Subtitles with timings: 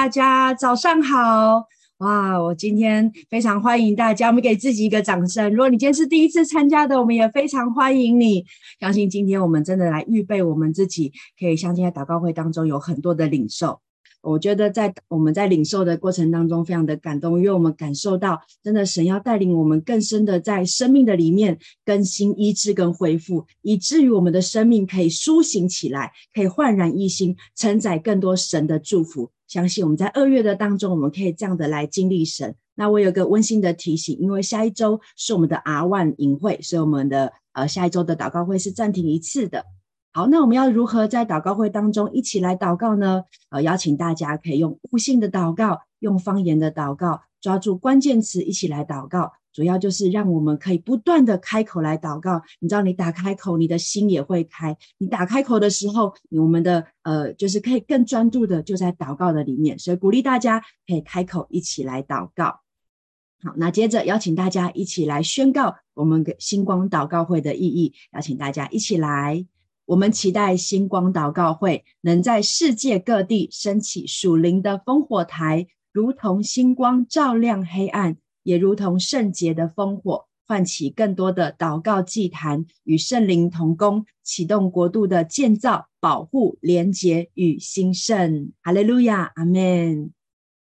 [0.00, 1.62] 大家早上好！
[1.98, 5.50] 哇，我今天非常欢迎大家，我们给自己一个掌声。
[5.50, 8.42] 如果你今天是第一次参加的，我们也非常欢迎你。
[8.80, 13.78] 相信今天我们真的来预备我们自己，可以相信在祷告会当中有很多的领受。
[14.22, 29.30] 我觉得在我们在领受的过程当中，非常的感动，因为我们感受到，真的神要带领我们更深的在生命的里面更新、医治跟恢复，以至于我们的生命可以苏醒起来，可以焕然一新，承载更多神的祝福。
[29.50, 32.54] 相信我们在二月的当中，我们可以这样的来经历神。
[32.76, 39.64] 那我有个温馨的提醒，因为下一周是我们的 R1 营会，所以我们的呃下一周的祷告会是暂停一次的。
[40.12, 43.24] 好，那我们要如何在祷告会当中一起来祷告呢？
[43.50, 49.32] 呃，邀请大家可以用悟性的祷告，用方言的祷告，抓住关键词一起来祷告。
[49.52, 52.40] 主要就是让我们可以不断的开口来祷告。
[52.58, 54.76] 你知道，你打开口，你的心也会开。
[54.98, 59.78] 你打开口的时候，我们的呃，就是可以更专注的就在祷告的里面。
[59.78, 62.60] 所以鼓励大家可以开口一起来祷告。
[63.42, 67.94] 好，那接着邀请大家一起来宣告我们星光祷告会的意义。
[68.12, 69.46] 邀请大家一起来。
[69.86, 88.52] 我们期待星光祷告会能在世界各地升起属灵的烽火台，如同星光照亮黑暗，也如同圣洁的烽火，唤起更多的祷告祭坛，与圣灵同工，启动国度的建造、保护、连结与兴盛。
[88.62, 90.12] 哈利路亚，阿门。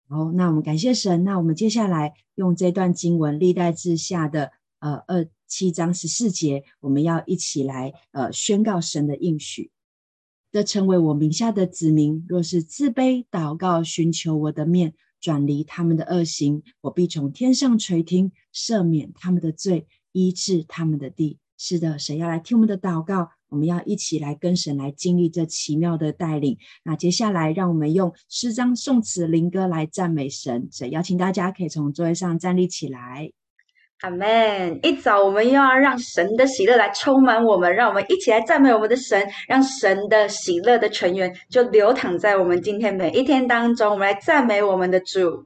[0.08, 1.24] 好，那我们感谢神。
[1.24, 5.28] 那我们接下来用这段经文，历代志下的呃二。
[5.52, 9.72] 七章十四节，我们要一起来呃宣告神的应许，
[10.52, 21.38] 这成为我名下的子民，若是自卑祷告，寻求我的面，转离他们的恶行，我必从天上垂听，赦免他们的罪，医治他们的地。
[21.58, 26.58] 是的，神要来听我们的祷告，我们要一起来跟神来经历这奇妙的带领。
[26.84, 30.70] 那接下来，让我们用诗章、颂词、灵歌来赞美神。
[30.72, 33.34] 所以邀请大家可以从座位上站立起来。
[34.02, 34.80] 阿门！
[34.82, 43.92] 一早我们又要让神的喜乐来充满我们，让我们一起来赞美我们的神，让神的喜乐的泉源就流淌在我们今天每一天当中。
[43.92, 45.46] 我们来赞美我们的主。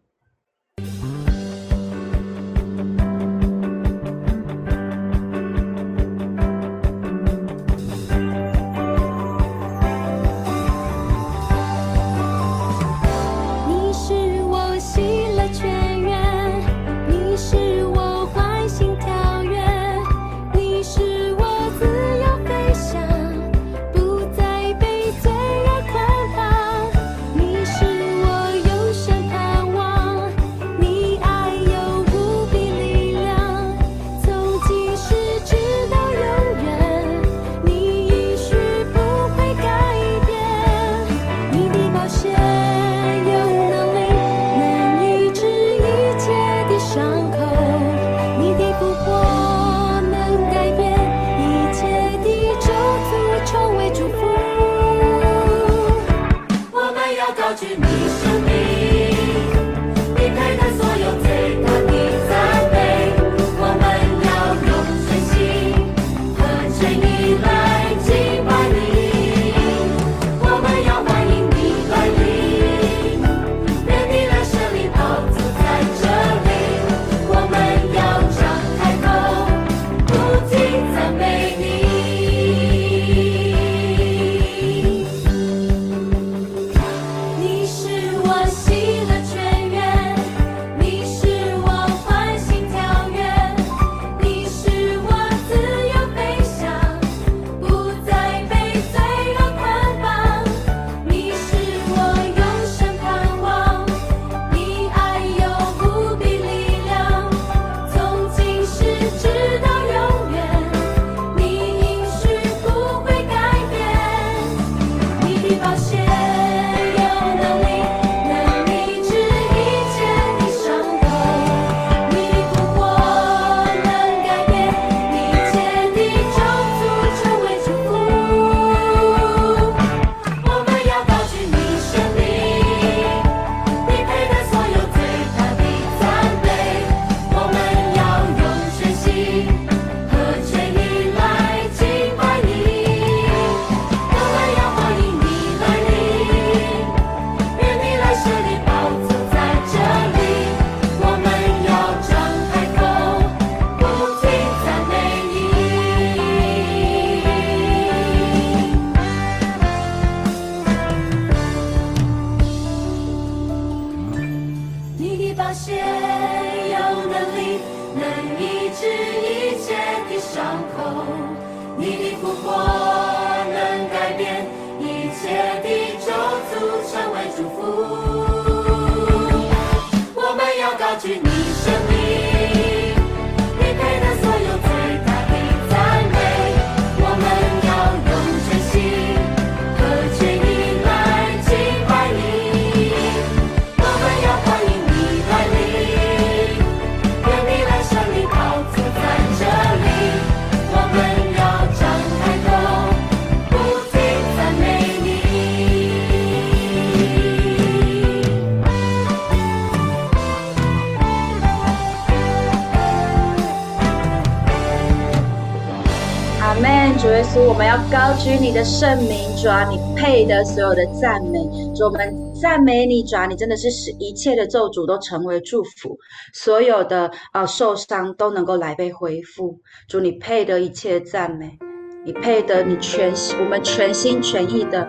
[218.17, 221.39] 举你的圣名，主啊，你配得所有的赞美。
[221.75, 225.97] 主我们赞美你，主啊，你真的是使一切的咒诅都成为祝福，
[226.33, 229.59] 所有的啊受伤都能够来被恢复。
[229.87, 231.57] 主，你配得一切赞美，
[232.05, 234.87] 你配得你全我们全心全意的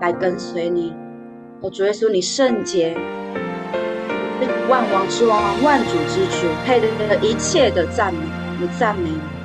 [0.00, 0.92] 来跟随你。
[1.60, 2.96] 我主耶稣，你圣洁，
[4.68, 8.20] 万王之王，万主之主，配得一切的赞美，
[8.60, 9.41] 你赞美你。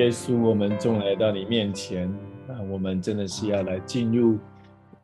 [0.00, 2.08] 耶稣，我们终来到你面前
[2.48, 4.38] 啊，我们真的是要来进入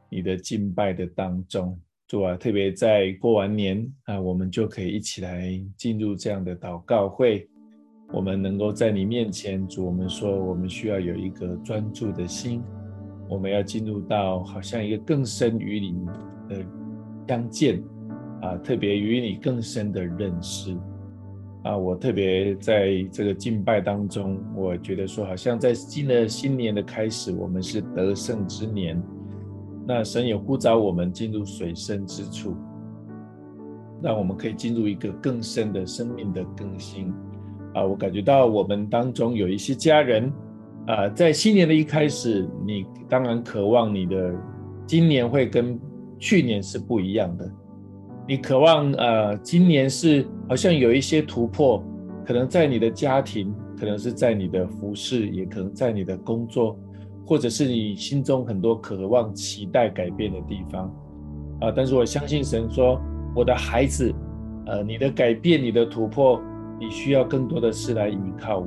[0.09, 1.79] 你的敬拜的当中。
[2.09, 7.47] 主啊，特别在过完年啊，我们就可以一起来进入这样的祷告会。
[8.11, 12.63] 我们能够在你面前，主，我们说我们需要有一个专注的心，
[13.29, 15.93] 我们要进入到好像一个更深与你
[16.49, 16.65] 的
[17.29, 17.85] 相见
[18.41, 20.75] 啊，特别与你更深的认识。
[21.67, 29.03] 啊，我特别在这个敬拜当中，我觉得说，好像在新的新年的开始，我们是得胜之年。
[29.85, 32.55] 那神也呼召我们进入水深之处，
[34.01, 37.13] 让我们可以进入一个更深的生命的更新。
[37.75, 40.33] 啊，我感觉到我们当中有一些家人，
[40.87, 44.33] 啊，在新年的一开始，你当然渴望你的
[44.87, 45.77] 今年会跟
[46.17, 47.51] 去年是不一样的。
[48.29, 51.81] 你渴望呃，今年是好像有一些突破，
[52.27, 56.77] 可能在你的家庭，可能是在你的服饰，也可能在你的工作，
[57.25, 60.93] 或者是你心中很多渴望、期待改变的地方
[61.61, 61.73] 啊。
[61.75, 63.01] 但是我相信神说，
[63.33, 64.13] 我的孩子，
[64.67, 66.41] 呃，你的改变、你的突破，
[66.81, 68.67] 你需要更多的是来依靠我，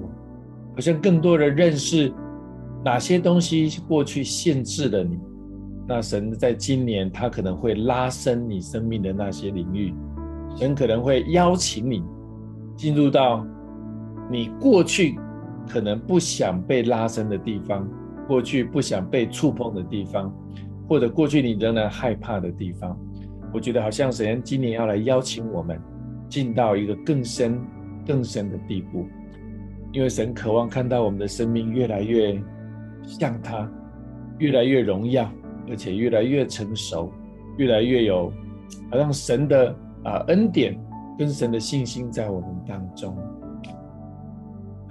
[0.74, 2.10] 好像更多的认识
[2.82, 5.20] 哪些东西过去限制了你。
[5.90, 9.92] 那神在今年，他可能会拉伸你生命的那些领域，
[10.56, 12.04] 神可能会邀请你
[12.76, 13.44] 进入到
[14.30, 15.18] 你过去
[15.68, 17.90] 可能不想被拉伸的地方，
[18.28, 20.32] 过去不想被触碰的地方，
[20.88, 22.96] 或者过去你仍然害怕的地方。
[23.52, 25.82] 我觉得好像神今年要来邀请我们
[26.30, 27.60] 进到一个更深、
[28.06, 29.08] 更深的地步，
[29.92, 32.40] 因为神渴望看到我们的生命越来越
[33.02, 33.68] 像他，
[34.38, 35.28] 越来越荣耀。
[35.70, 37.12] 而且越来越成熟，
[37.58, 38.32] 越来越有，
[38.92, 40.80] 好像神的啊恩典
[41.18, 43.16] 跟神的信心在我们当中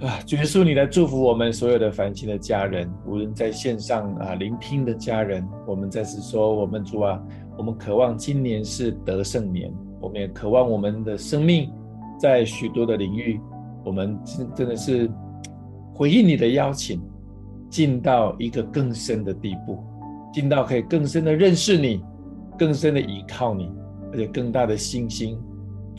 [0.01, 7.21] 啊，主耶稣，你来祝福我们所有的凡心的家人，无论在线上啊聆听的家人，我们再次说，我们主啊，
[7.57, 9.69] 我们渴望今年是得胜年，
[9.99, 11.69] 我们也渴望我们的生命
[12.17, 13.41] 在许多的领域，
[13.83, 15.11] 我们真真的是
[15.93, 17.01] 回应你的邀请，
[17.69, 19.83] 进到一个更深的地步。
[20.31, 22.03] 进到可以更深的认识你，
[22.57, 23.71] 更深的依靠你，
[24.11, 25.37] 而且更大的信心。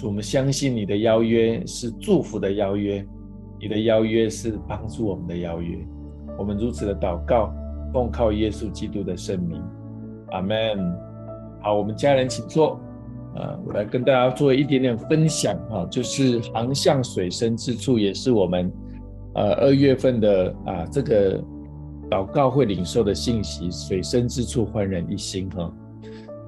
[0.02, 3.04] 我们相信你的邀约是祝福的邀约，
[3.60, 5.78] 你的邀约是帮助我们的邀约。
[6.38, 7.52] 我们如此的祷告，
[7.92, 9.62] 奉靠耶稣基督的圣名，
[10.30, 10.78] 阿门。
[11.60, 12.80] 好，我们家人请坐。
[13.34, 18.72] 啊，我来跟大家做一点点分享啊，就是航向水深之处，也是我们
[19.34, 21.42] 呃二月份的啊这个。
[22.11, 25.73] 祷告会领受的信息，水深之处焕然一新哈。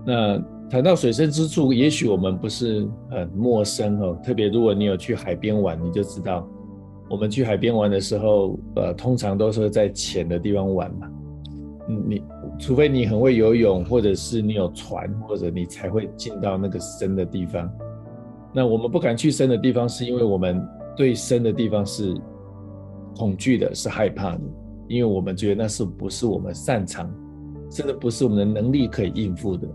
[0.05, 4.19] 那谈到水深之处，也许我们不是很陌生哦。
[4.25, 6.47] 特别如果你有去海边玩，你就知道，
[7.09, 11.11] 我们去海边玩的时候，呃，通常都是在浅的地方玩嘛。
[11.89, 12.23] 嗯，你
[12.59, 17.71] 除非你很会游泳，或者是你有船，或者你才会进到那个深的地方。
[18.53, 20.61] 那我们不敢去深的地方，是因为我们
[20.97, 22.15] 对深的地方是
[23.17, 24.41] 恐惧的，是害怕的。
[24.93, 27.11] 因为我们觉得那是不是我们擅长，
[27.71, 29.67] 甚至不是我们的能力可以应付的。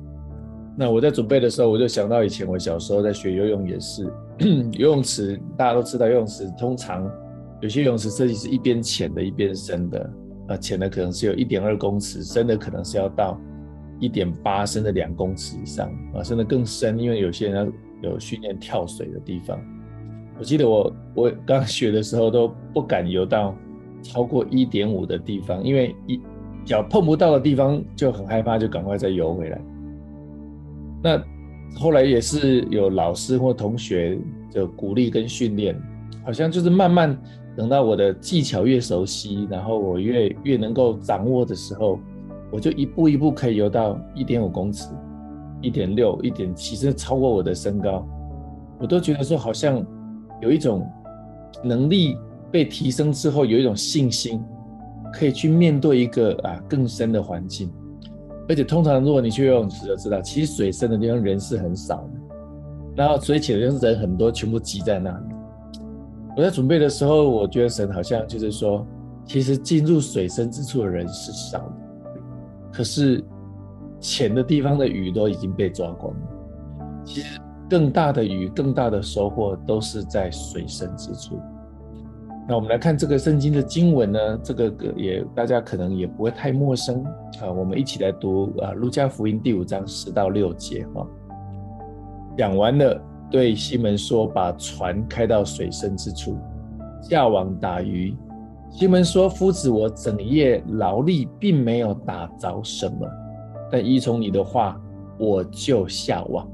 [0.77, 4.03] 那我在准备的时候，我就想到以前我小时候在学游泳也是，
[4.77, 7.09] 游泳池大家都知道，游泳池通常
[7.61, 10.09] 有些游泳池设计是一边浅的，一边深的。
[10.49, 13.41] 啊，浅的可能是有一点二公尺，深的可能是要到
[13.99, 19.59] 一点八，深的两公尺以上啊，深的更深，因为有些人要有训练跳水的地方。
[20.37, 23.55] 我记得我我刚学的时候都不敢游到。
[24.01, 26.19] 超过一点五的地方，因为一
[26.65, 29.61] 脚碰不到的地方就很害怕，就赶快再游回来。
[31.03, 31.21] 那
[31.79, 34.17] 后来也是有老师或同学
[34.51, 35.79] 的鼓励跟训练，
[36.25, 37.17] 好像就是慢慢
[37.55, 41.99] 等到我的技巧越熟悉，然后我越越能够掌握的时候，
[42.51, 44.89] 我就一步一步可以游到一点五公尺、
[45.61, 48.07] 一点六、一点七，甚至超过我的身高，
[48.79, 49.83] 我都觉得说好像
[50.41, 50.85] 有一种
[51.63, 52.17] 能力。
[52.51, 54.43] 被提升之后，有一种信心，
[55.13, 57.71] 可以去面对一个啊更深的环境。
[58.49, 62.09] 而且通常如果你去游泳池就知道，其实水深的地方人是很少的，
[62.95, 65.35] 然后水浅的地方人很多，全部挤在那里。
[66.37, 68.85] 我在准备的时候，我觉得神好像就是说，
[69.25, 71.73] 其实进入水深之处的人是少的，
[72.71, 73.21] 可是
[73.99, 76.19] 浅的地方的鱼都已经被抓光了。
[77.03, 77.39] 其实
[77.69, 81.37] 更大的鱼、更大的收获都是在水深之处。
[82.49, 87.03] 那我们来看这个圣经的经文呢，这个也大家可能也不会太陌生
[87.41, 87.51] 啊。
[87.51, 91.05] 我们一起来读啊，《路加福音》第五章十到六节哈。
[92.37, 96.37] 讲完了，对西门说：“把船开到水深之处，
[97.01, 98.15] 下网打鱼。”
[98.71, 103.05] 西门说：“夫子，我整夜劳力，并没有打着什么，
[103.69, 104.79] 但依从你的话，
[105.19, 106.49] 我就下网。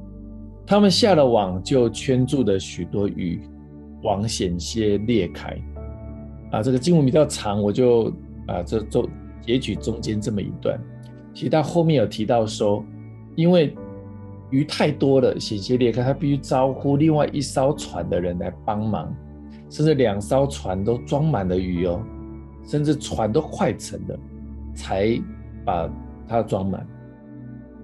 [0.65, 3.47] 他们下了网，就圈住了许多鱼，
[4.01, 5.55] 网险些裂开。”
[6.53, 8.13] 啊，这个经文比较长，我就
[8.45, 9.09] 啊，这中
[9.41, 10.79] 截取中间这么一段。
[11.33, 12.85] 其实他后面有提到说，
[13.35, 13.75] 因为
[14.51, 19.11] 鱼太多了，险些裂开，他必须招呼另外一艘船的人来帮忙，
[19.67, 21.99] 甚至两艘船都装满了鱼哦，
[22.63, 24.19] 甚至船都快沉了，
[24.75, 25.19] 才
[25.65, 25.89] 把
[26.27, 26.85] 它装满。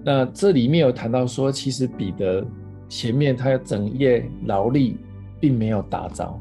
[0.04, 2.46] 那这里面有谈到说，其实彼得
[2.88, 4.96] 前面他整夜劳力，
[5.40, 6.40] 并没有打着。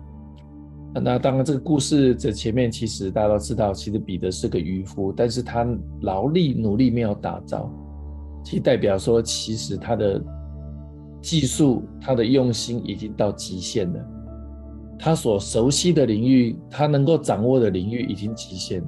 [0.94, 5.68] 那当然，这个故事这前面其实大家都知道，其实彼得是个渔夫，但是他
[6.02, 7.72] 劳力努力没有打造。
[8.44, 10.20] 其实代表说，其实他的
[11.22, 14.00] 技术、他的用心已经到极限了。
[14.98, 18.88] 他所熟悉的领域，他能够掌握的领域已经极限了。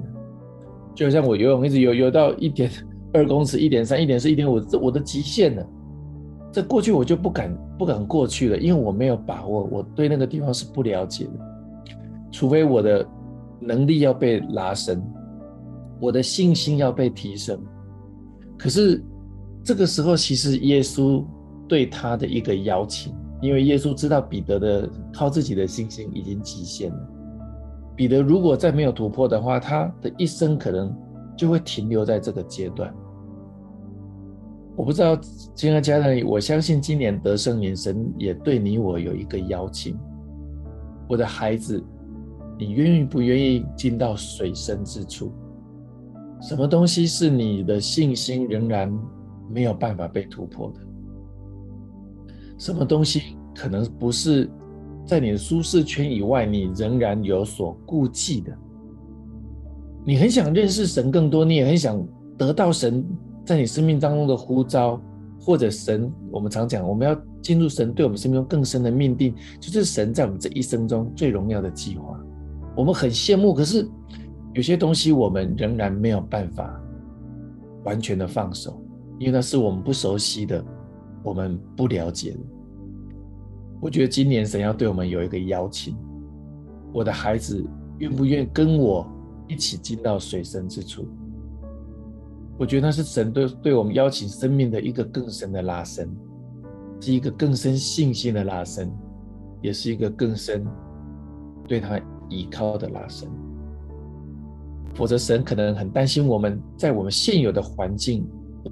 [0.94, 2.68] 就像我游泳，一直游游到一点
[3.12, 5.66] 二公尺、一点三、一点四、一点五，这我的极限了。
[6.50, 11.51] 这过去我就不敢不敢过去了，因为我没有把握，我对那个地方是不了解的。
[12.32, 13.06] 除非我的
[13.60, 15.00] 能力要被拉伸，
[16.00, 17.56] 我的信心要被提升。
[18.58, 19.00] 可是。
[19.64, 21.24] 这个时候，其实耶稣
[21.68, 27.08] 对他的一个邀请，因为耶稣知道彼得的靠自己的信心已经极限了。
[27.94, 30.92] 彼得如果再没有突破的话，他的一生可能
[31.36, 32.92] 就会停留在这个阶段。
[34.74, 35.16] 我不知道，
[35.54, 39.96] 亲爱的家人，我相信今年得胜年神也对你我有一个邀请。
[41.08, 41.80] 我的孩子，
[42.62, 45.32] 你愿意不愿意进到水深之处？
[46.40, 48.92] 什么东西是你的信心仍然？
[49.50, 50.80] 没有办法被突破的，
[52.56, 54.50] 什么东西可能不是
[55.04, 58.56] 在你的舒适圈以外，你仍然有所顾忌的？
[60.06, 62.02] 你很想认识神更多，你也很想
[62.38, 63.04] 得到神
[63.44, 64.98] 在你生命当中的呼召，
[65.38, 72.18] 或者神，我们常讲，我们要进入神对我们生命中更深的命定，就是神在我们这一生中最荣耀的计划。
[72.76, 73.88] 我们很羡慕，可是
[74.54, 76.80] 有些东西我们仍然没有办法
[77.84, 78.82] 完全的放手。
[79.18, 80.64] 因为那是我们不熟悉的，
[81.22, 82.38] 我们不了解的。
[83.80, 85.96] 我觉得今年神要对我们有一个邀请，
[86.92, 87.64] 我的孩子
[87.98, 89.06] 愿不愿意跟我
[89.46, 91.06] 一起进到水深之处？
[92.58, 96.08] 我觉得那是神对对我们邀请生命的一个更深的拉伸，
[97.00, 98.90] 是一个更深信心的拉伸，
[99.60, 100.66] 也是一个更深
[101.68, 102.00] 对他
[102.32, 103.28] 依靠的拉伸。
[104.94, 108.26] 否则，神可能很担心我们在我们现有的环境。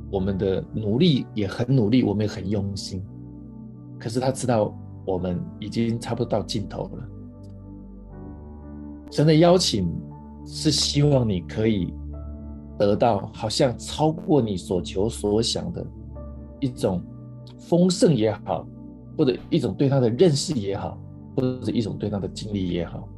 [0.08, 3.02] 我们的努力也很努力，我们也很用心，
[3.98, 4.72] 可是他知道
[5.04, 7.08] 我们已经差不多到尽头了。
[9.10, 9.92] 神的邀请
[10.46, 11.92] 是希望你可以
[12.78, 15.84] 得到好像超过你所求所想的
[16.60, 17.02] 一种
[17.58, 18.64] 丰盛也好，
[19.18, 20.96] 或者一种对他的认识也好，
[21.34, 23.08] 或者一种对他的经历也好。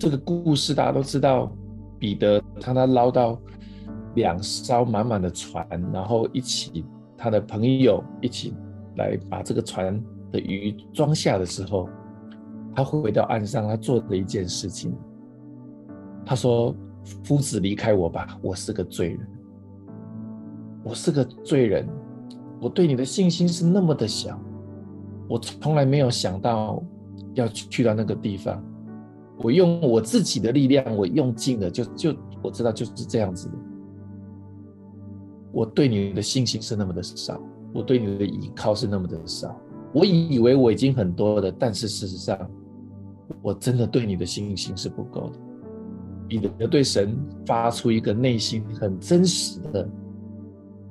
[0.00, 1.52] 这个故事大家都知道，
[1.98, 3.38] 彼得他他捞到。
[4.16, 6.84] 两艘满满的船，然后一起，
[7.16, 8.52] 他的朋友一起
[8.96, 11.88] 来把这个船的鱼装下的时候，
[12.74, 14.92] 他回到岸上，他做的一件事情，
[16.26, 16.74] 他说
[17.22, 19.20] ：“夫子，离开我吧，我是个罪人，
[20.82, 21.88] 我是个罪人，
[22.60, 24.36] 我对你的信心是那么的小，
[25.28, 26.82] 我从来没有想到
[27.34, 28.60] 要去到那个地方，
[29.42, 33.54] 我用我自己的力量，我用尽了，就就我知道就是这样子的。”
[35.52, 37.40] 我对你的信心是那么的少，
[37.72, 39.58] 我对你的依靠是那么的少。
[39.92, 42.38] 我以为我已经很多了，但是事实上，
[43.42, 45.38] 我真的对你的信心是不够的。
[46.28, 49.88] 彼得对神发出一个内心很真实的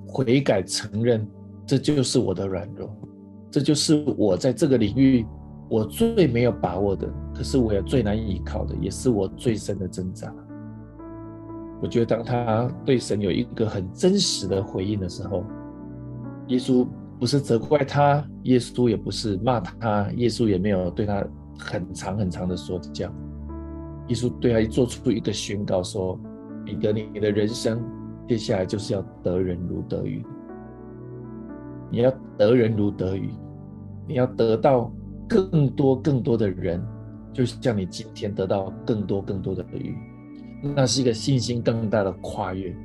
[0.06, 1.26] 悔改，承认
[1.66, 2.90] 这就是我的软弱，
[3.50, 5.26] 这就是我在这个领域
[5.70, 10.34] 我最没有把握的，可是我也最难依靠的，也是我最深的挣扎。
[11.82, 15.44] 我觉得，当他对神有一个很真实的回应的时候，
[16.48, 16.86] 耶稣
[17.20, 21.24] 不是责怪他，耶稣也不是骂他，耶稣也没有对他
[21.58, 23.10] 很长很长的说教。
[24.08, 26.20] 耶稣对他做出一个宣告说
[26.66, 27.80] ：“彼得，你的人生
[28.28, 30.26] 接下来就是要得人如得鱼，
[31.92, 33.30] 你要得人如得鱼，
[34.08, 34.92] 你要得到
[35.30, 36.84] 更多更多的人，
[37.32, 39.96] 就像你今天得到更多更多的鱼。”
[40.76, 42.76] 那是一个信心更大的跨越。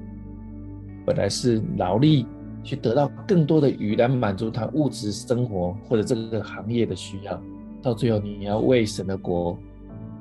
[1.04, 2.24] 本来是劳力
[2.62, 7.42] 去得到更多的鱼来满足他物质生活或者这个行业的需要，
[7.82, 9.58] 到最后你要为神的国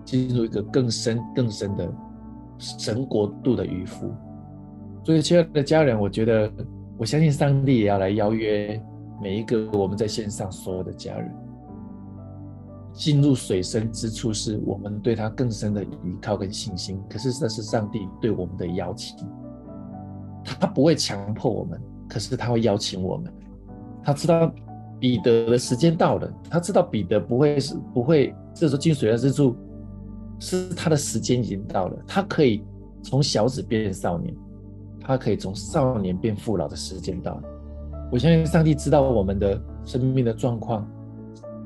[0.03, 1.93] 进入一个更深更深的
[2.57, 4.12] 神国度的渔夫。
[5.05, 6.51] 所以，亲爱的家人，我觉得
[6.97, 8.81] 我相信上帝也要来邀约
[9.21, 11.31] 每一个我们在线上所有的家人，
[12.93, 17.01] 进入水深之处，是我们对他更深的依靠跟信心。
[17.10, 19.17] 可是，这是上帝对我们的邀请，
[20.43, 23.34] 他不会强迫我们，可是他会邀请我们。
[24.03, 24.53] 他知道
[24.99, 29.56] 彼得的时间到了，他知道彼得不会是不会，这时候进水深之处，
[30.39, 32.63] 是他的时间已经到了，他可以
[33.01, 34.34] 从小子变少年。
[35.06, 37.43] 他可以从少年变父老的时间到了，
[38.10, 40.89] 我相信上帝知道我们的生命的状况，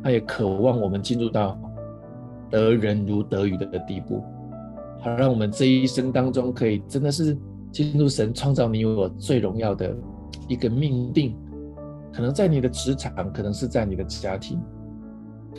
[0.07, 1.59] 他也渴望我们进入到
[2.49, 4.23] 得人如得鱼的地步，
[5.01, 7.37] 好让我们这一生当中可以真的是
[7.73, 9.93] 进入神创造你我最荣耀的
[10.47, 11.35] 一个命定，
[12.13, 14.61] 可能在你的职场，可能是在你的家庭，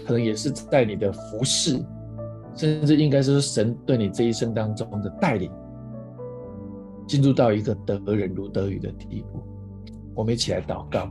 [0.07, 1.79] 可能也是在你的服侍，
[2.55, 5.53] 甚至应该是神对你这一生当中的带领。
[7.07, 9.43] 进入到一个得人如得鱼的地步，
[10.15, 11.07] 我们一起来祷告。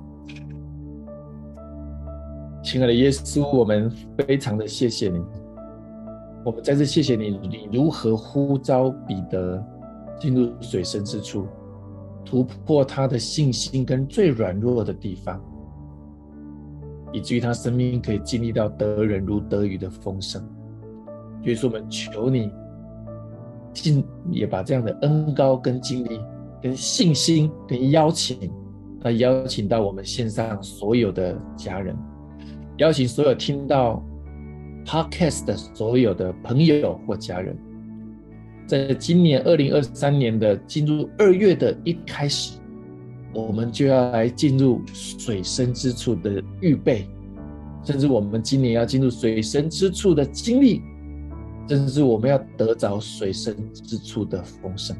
[2.67, 5.23] 亲爱的耶稣，我们非常的谢谢你，
[6.43, 9.65] 我们再次谢谢你，你如何呼召彼得
[10.19, 11.47] 进入水深之处，
[12.25, 15.41] 突破他的信心跟最软弱的地方，
[17.13, 20.45] 以至于他生命可以经历到得人如得鱼的丰盛。
[21.43, 22.51] 耶稣，我们求你。
[23.71, 26.19] 尽也把这样的恩高跟经历、
[26.61, 28.51] 跟信心、跟邀请，
[29.03, 31.95] 来邀请到我们线上所有的家人，
[32.77, 34.03] 邀请所有听到
[34.85, 37.57] Podcast 的所有的朋友或家人，
[38.65, 42.59] 在今年二零二三年的进入二月的一开始，
[43.33, 47.07] 我们就要来进入水深之处的预备，
[47.83, 50.81] 甚至我们今年要进入水深之处的经历。
[51.69, 54.95] 甚至我们要得着水深之处的丰盛，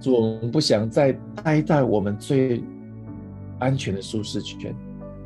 [0.00, 1.12] 主，我们不想再
[1.44, 2.64] 待在我们最
[3.58, 4.74] 安全的舒适圈，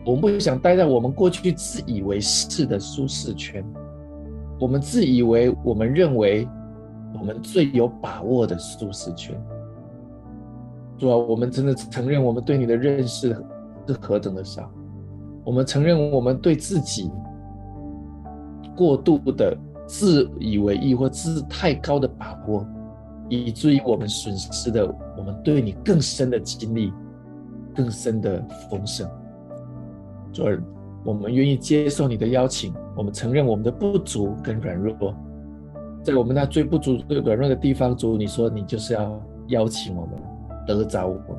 [0.05, 3.65] 我们不想待在我们过去自以为是的舒适圈，
[4.59, 6.49] 我们自以为我们认为
[7.19, 9.35] 我们最有把握的舒适圈。
[10.99, 13.37] 主啊，我们真的承认我们对你的认识
[13.87, 14.71] 是何等的少，
[15.45, 17.11] 我们承认我们对自己
[18.77, 19.57] 过度的。
[19.93, 22.65] 自以为意或自太高的把握，
[23.29, 24.87] 以至于我们损失的
[25.19, 26.93] 我们对你更深的经历、
[27.75, 29.11] 更深的丰盛。
[30.33, 30.63] 主儿，
[31.05, 35.15] 我们愿意接受你的邀请，我们承认我们的不足跟软弱，
[36.03, 40.15] 在我们那最不足、最软弱的地方，主，你说你就是要邀请我们
[40.67, 41.39] 得着我们，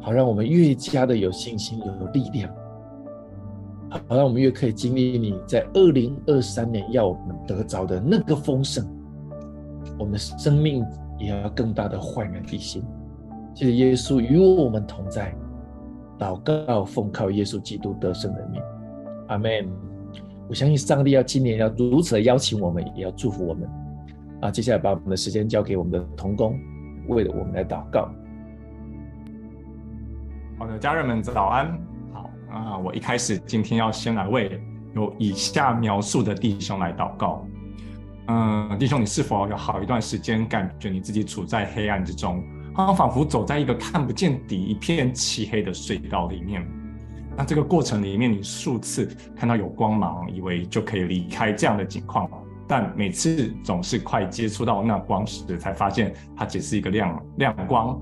[0.00, 2.50] 好让我们越加的有信心、有力量。
[3.88, 8.84] 好，让我们越可以经历你在二零二三年要我们得着的那个丰盛，
[9.96, 10.84] 我们的生命
[11.18, 12.82] 也要更大的焕然一新。
[13.54, 15.32] 谢谢耶稣与我们同在，
[16.18, 18.62] 祷告奉靠耶稣基督得胜的名，
[19.28, 19.68] 阿门。
[20.48, 23.68] 我相信上帝要今年要如此的邀请我们，也要祝福我们。
[24.42, 26.58] 啊，接下来把我们的时间交给我们的同工，
[27.08, 28.08] 为了我们来祷告。
[30.58, 31.78] 好的，家人们早安。
[32.12, 34.60] 好啊，我一开始今天要先来为
[34.94, 37.44] 有以下描述的弟兄来祷告。
[38.28, 42.42] 嗯，弟兄，你是否有好一段时间感觉你自己处在黑暗之中，
[42.76, 46.62] 他仿佛走在一个看不见底、一片漆黑的隧道里面？
[47.34, 52.28] 那这个过程里面，你数次看到有光芒，以为就可以离开这样的境况，
[52.68, 57.98] 但每次总是快接触到那光时，才发现它只是一个亮亮光，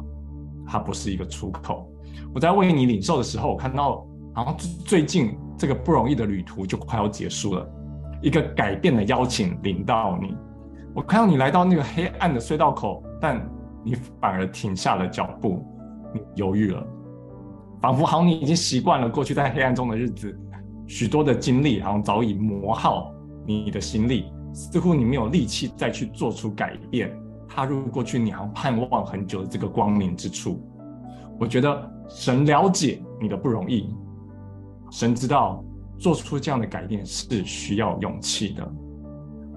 [0.66, 1.88] 它不是一个出口。
[2.34, 4.04] 我在为你领受的时候，我看到。
[4.34, 7.64] 然后最近这个不容易的旅途就快要结束了，
[8.20, 10.37] 一个改变的邀请领到你。
[10.92, 13.48] 我看到你来到那个黑暗的隧道口，但
[13.84, 15.62] 你反而停下了脚步，
[16.14, 16.86] 你犹豫了，
[17.82, 20.36] 仿佛好像你已经习惯了过去在黑暗中的日子，
[20.86, 23.12] 许多的经历好像早已磨耗
[23.46, 27.14] 你的心力，似乎你没有力气再去做出改变，
[27.48, 30.60] 踏入过去你好像盼望很久的这个光明之处。
[31.38, 33.94] 我觉得神了解你的不容易。
[34.90, 35.64] 神知道
[35.98, 38.72] 做出这样的改变是需要勇气的。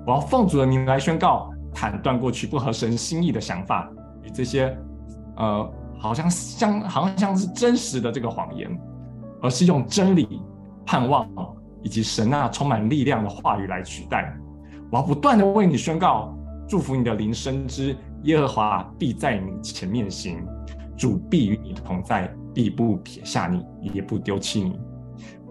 [0.06, 3.92] 我要奉主的名来宣告，砍断过去不合神心意的想法
[4.30, 4.78] 这些，
[5.36, 8.70] 呃，好像像好像像是真实的这个谎言，
[9.42, 10.42] 而是用真理、
[10.86, 11.28] 盼望
[11.84, 14.36] 以及神那充满力量的话语来取代。
[14.92, 16.34] 我要不断的为你宣告，
[16.68, 20.46] 祝福你的灵深知耶和华必在你前面行，
[20.98, 24.80] 主必与你同在，必不撇下你，也不丢弃你。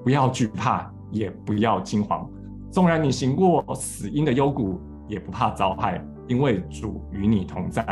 [0.02, 2.28] 不要惧怕，也不要惊慌，
[2.70, 7.84] 纵然你行过死荫的幽谷，也不怕遭害，因为主与你同在。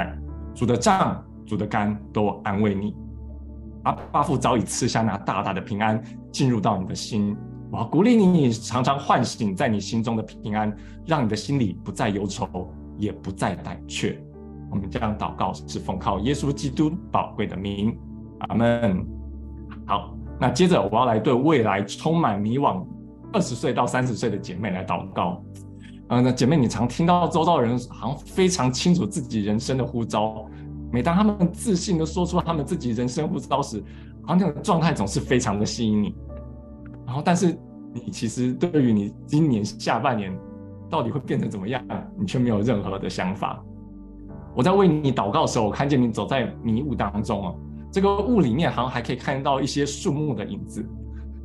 [0.55, 2.95] 主的杖、主的竿都安慰你。
[3.83, 7.37] 阿爸父早已赐下那大大的平安，进入到你的心。
[7.71, 14.19] 我要鼓励你，常常唤醒在你心中的平安，让你的心里不再忧愁，也不再胆怯。
[14.71, 17.99] 我们这样祷告，是奉靠耶稣基督宝贵的名，
[18.41, 19.05] 阿门。
[19.87, 22.87] 好，那接着我要来对未来充满迷惘，
[23.33, 25.43] 二十岁到三十岁的姐妹来祷告。
[26.09, 30.47] 嗯，那姐妹，你常听到周遭人好像非常清楚自己人生的呼召，
[30.93, 33.83] 每当他们自信的说出他们自己人生呼召时，
[34.23, 36.15] 好像那种状态总是非常的吸引你。
[37.07, 37.59] 然后，但是
[37.93, 40.37] 你其实对于你今年下半年
[40.91, 41.83] 到底会变成怎么样，
[42.19, 43.63] 你却没有任何的想法。
[44.55, 47.55] 我在为你祷告的时候，我看见你走在迷雾当中啊，
[47.91, 50.85] 这个雾里面好像还可以看到一些树木的影子。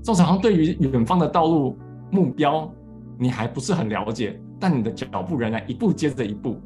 [0.04, 1.78] 就好像对于远方的道路
[2.12, 2.72] 目标，
[3.20, 6.58] 你还不是很了解，但你的脚步仍然一步接着一步，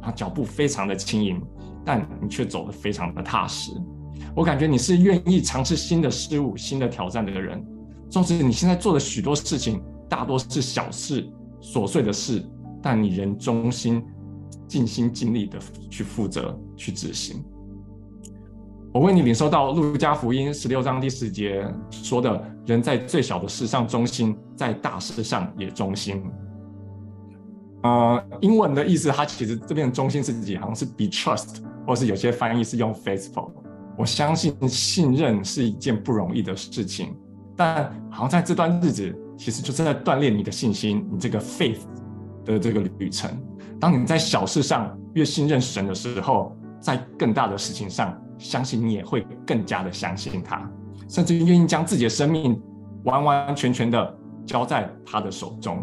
[0.00, 1.42] 啊，脚步非常的轻盈，
[1.84, 3.72] 但你却走得非常的踏实。
[4.34, 7.60] 我感觉你是愿意尝试新的事物、新的挑战的人。
[8.08, 11.28] 纵使你现在做的许多事情大多是小事、
[11.60, 12.42] 琐碎的事，
[12.80, 14.02] 但你仍忠心、
[14.66, 15.58] 尽心尽力的
[15.90, 17.44] 去负责、去执行。
[18.92, 26.22] 我为你领受到路加福音十六章第十节说的：“人在最小的事上忠心，在大事上也忠心。”
[27.84, 33.50] 呃，英文的意思，它其实这边的忠心是自己好像是 be trust，或是有些翻译是用 faithful。
[33.96, 37.14] 我相信信任是一件不容易的事情。
[37.54, 41.80] 但好像在这段日子，其实就是在锻炼你的信心，你这个 faith
[42.44, 43.30] 的这个旅程。
[43.78, 50.70] 当你在小事上越信任神的时候，在更大的事情上，相信你也会更加的相信他，
[51.08, 52.60] 甚至愿意将自己的生命
[53.04, 55.82] 完完全全的交在他的手中。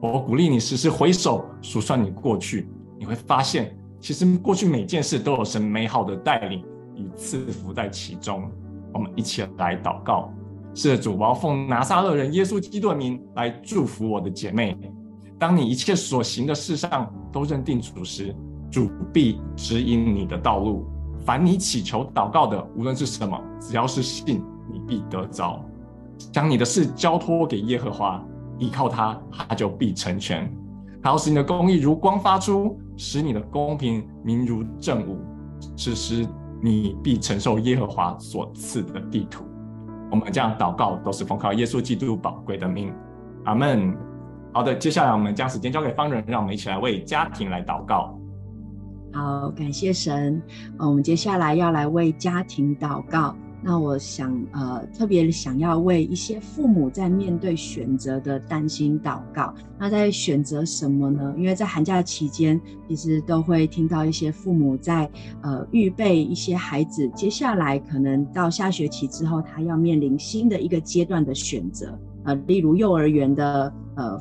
[0.00, 8.48] 我鼓励你时时回首数算你过去，你会发现，其实过去每件事都有神美好的带领与赐福在其中。
[8.92, 10.32] 我们一起来祷告。
[10.74, 14.76] 是，主，我奉拿撒勒人耶稣基督的名来祝福我的姐妹。
[15.38, 18.34] 当你一切所行的事上都认定主时，
[18.70, 20.86] 主必指引你的道路。
[21.28, 25.62] 凡你祈求祷告的，无论是什么，只要是信，你必得着。
[26.32, 28.24] 将你的事交托给耶和华，
[28.56, 30.50] 依靠他，他就必成全。
[31.02, 35.18] 他要使你的公义如光发出，使你的公平明如正午。
[35.76, 36.26] 此时
[36.62, 39.44] 你必承受耶和华所赐的地土。
[40.10, 42.90] 我们这样祷告，都是奉靠耶稣基督宝贵的名，
[43.44, 43.94] 阿门。
[44.54, 48.17] 好的，接下来我们将时间交给方人，让我们一起来为家庭来祷告。
[49.12, 50.40] 好，感谢神。
[50.78, 53.34] 呃，我们接下来要来为家庭祷告。
[53.60, 59.52] 那我想，呃，特别想要为一些父母在面对选择的担心祷告。
[59.76, 61.34] 那在选择什么呢？
[61.36, 65.10] 因为在寒假期间，其实都会听到一些父母在
[65.42, 71.98] 呃预备一些孩子，接下来可能到下学期之后，他要面临新的一个阶段的选择。
[72.22, 74.16] 呃，例如幼儿园的呃，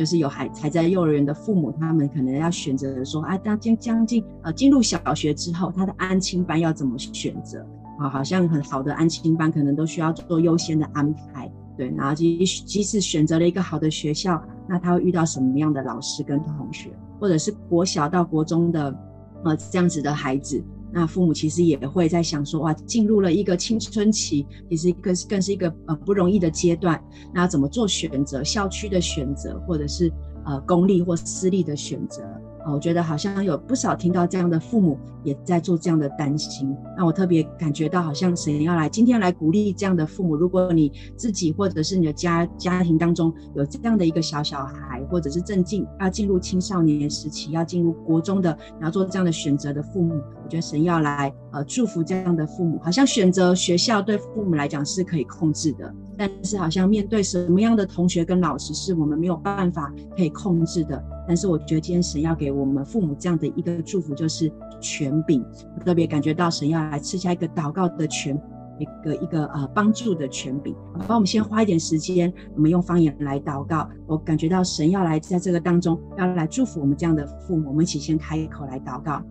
[0.00, 7.62] 就是有孩还在幼儿园的父母，他们可能要选择说啊，当将将近呃进入小学之后，他的安亲班要怎么选择？
[7.98, 11.92] 啊，好像很好的安亲班可能都需要做优先的安排，对。
[11.98, 16.88] 然后即即使选择了一个好的学校，那他会遇到什么样的老师跟同学，
[17.20, 18.98] 或者是国小到国中的
[19.44, 28.42] 呃这样子的孩子，那父母其实也会在想说，哇，进入了一个青春期，也是更更是一个呃不容易的阶段，那怎么做选择？
[28.42, 30.12] 校区的选择，或者是
[30.44, 32.22] 呃公立或私立的选择？
[32.64, 61.02] 啊我觉得好像有不少听到这样的父母也在做这样的担心，那我特别感觉到好像神要来今天来鼓励这样的父母，如果你自己或者是你的家家庭当中有这样的一个小小孩，或者是正进要进入青少年时期，要进入国中的，然后做这样的选择的父母，我觉得神要来呃祝福这样的父母，好像选择学校对父母来讲是可以控制的，但是好像面对什么样的同学跟老师是我们没有办法可以控制的。
[61.26, 64.52] 但是我觉得今天神要给我们父母这样的一个祝福，就是
[64.82, 65.42] 权柄。
[65.82, 68.38] 特别感觉到神要来赐下一个祷告的权，
[68.78, 70.74] 一个一个呃帮助的权柄。
[71.08, 73.88] 好，我们先花一点时间，我们用方言来祷告。
[74.06, 77.70] 我感觉到神要来在这个当中，要来祝福我们这样的父母。
[77.70, 79.22] 我们一起先开口来祷告。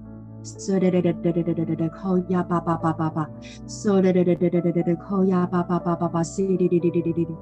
[0.44, 3.30] 嗖哒哒哒哒哒哒哒哒，扣呀叭叭叭叭叭。
[3.68, 6.24] 嗖哒哒哒哒哒哒哒，扣呀叭叭叭叭叭。
[6.24, 7.36] 嗖哒哒哒哒哒哒哒。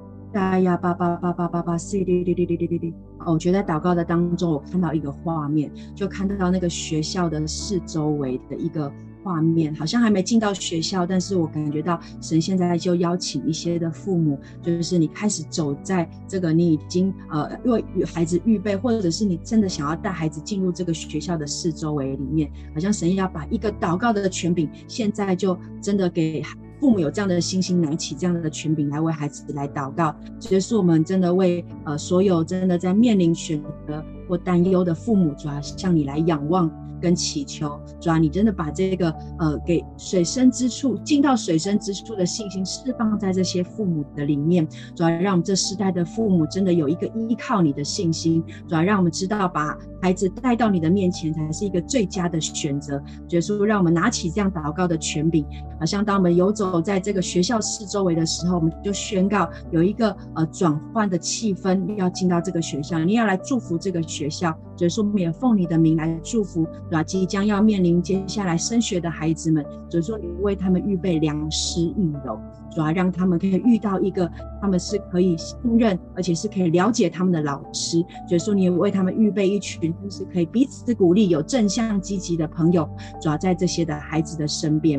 [0.58, 2.94] 呀，叭叭叭叭叭叭，C D D D D D D D。
[3.20, 26.42] 哦，我觉得在祷告的当中，我看到一个画面，就看到那个学校的四周围的一个画面，好像还没进到学校，但是我感觉到神现在就邀请一些的父母，就是你开始走在这个你已经呃为孩子预备，或者是你真的想要带孩子进入这个学校的四周围里面，好像神要把一个祷告的权柄，现在就真的给
[26.80, 30.14] 父母有这样的信心，拿起这样的权柄来为孩子来祷告。
[30.38, 36.70] 其实是我们真的为呃所有真的在面临选择或担忧的父母，主要向你来仰望。
[37.00, 53.02] 跟祈求，主啊，你真的把这个呃给水深之处进到水深之处的信心释放在这些父母的里面，主啊，让我们这世代的父母真的有一个依靠你的信心，主啊，让我们知道把孩子带到你的面前才是一个最佳的选择。
[53.30, 55.44] 耶稣，让我们拿起这样祷告的权柄，
[55.78, 64.56] 好像当我们游走在这个学校四周围的时候，我们就宣告有一个呃转换的气氛要进到这个学校，你要来祝福这个学校。
[64.78, 66.64] 耶稣，我们也奉你的名来祝福。
[66.90, 67.02] 对吧？
[67.02, 77.98] 即将要面临接下来升学的孩子们，所以说你为他们预备良师益友，主要让他们可以遇到一个他们是可以信任，而且是可以了解他们的老师。
[78.26, 82.88] 所以说你也为他们预备一群就是可以彼此鼓励、有正向积极的朋友，
[83.20, 84.98] 主要在这些的孩子的身边。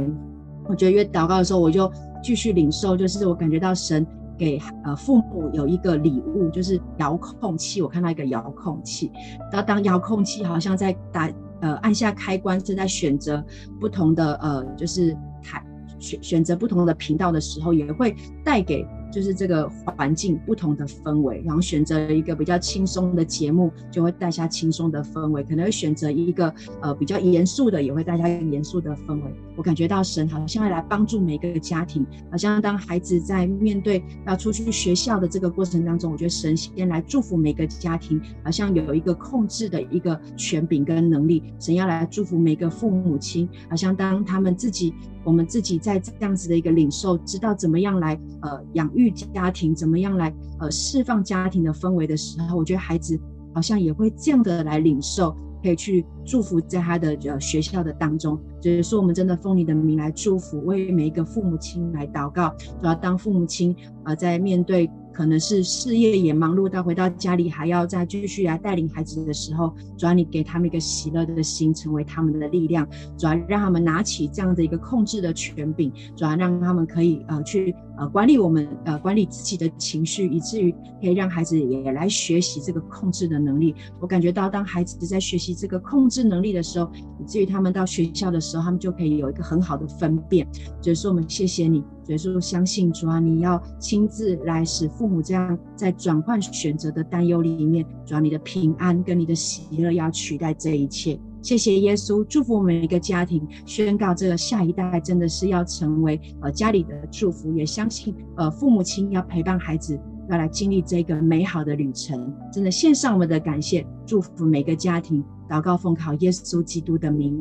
[0.68, 4.06] 我觉得越祷告的时候，我就继续领受，就是我感觉到神
[4.38, 7.82] 给呃父母有一个礼物，就是遥控器。
[7.82, 9.12] 我看到一个遥控器，
[9.52, 11.28] 然后当遥控器好像在打。
[11.62, 13.44] 呃，按下开关，正在选择
[13.80, 15.64] 不同的呃，就是台
[16.00, 18.86] 选选择不同的频道的时候，也会带给。
[19.12, 29.34] 就是这个环境不同的氛围，然后选择一个比较轻松的节目，就会带下轻松的氛围；可能会选择一个呃比较严肃的，也会带下严肃的氛围。
[29.56, 41.44] 我感觉到神好像要来帮助每个家庭，好像当孩子在面对要出去学校的这个过程当中，我觉得神先来祝福每个家庭，好像有一个控制的一个权柄跟能力。
[41.60, 44.94] 神要来祝福每个父母亲，好像当他们自己。
[45.30, 53.16] 我们自己在这样子的一个领受，知道怎么样来呃养育家庭，怎么样来呃释放家庭的氛围的时候，我觉得孩子
[53.54, 58.40] 好像也会这样的来领受，可以去祝福在他的呃学校的当中。
[58.60, 64.90] 就是说，我们真的奉你的名来祝福，为每一个父母亲来祷告，主要当父母亲呃在面对。
[65.20, 83.76] 可能是事业也忙碌到回到家里还要再继续来带领孩子的时候，主要你给他们一个喜乐的心，成为他们的力量，主要让他们拿起这样的一个控制的权柄，主要让他们可以呃去呃管理我们呃管理自己的情绪，以至于可以让孩子也来学习这个控制的能力。
[84.00, 90.48] 我感觉到当孩子在学习这个控制能力的时候，以至于他们到学校的时候，他们就可以有一个很好的分辨。
[90.82, 91.84] 所以说我们谢谢你。
[92.06, 101.20] 所以说，相信主啊，你要亲自来使父母这样在转换选择的担忧里面，主啊，你的平安跟你的喜乐要取代这一切。
[101.42, 110.00] 谢谢耶稣，祝福每一个家庭，宣告这个下一代真的是要成为呃家里的祝福，也相信呃父母亲要陪伴孩子，
[110.30, 112.34] 要来经历这个美好的旅程。
[112.52, 117.40] 真的献上我们的感谢，祝福每个家庭，祷告奉靠耶稣基督的名，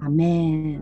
[0.00, 0.80] 阿门。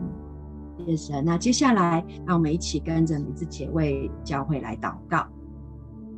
[0.79, 1.24] 谢谢神。
[1.24, 5.26] 那接下来，让我们一起跟着美智姐为教会来祷告。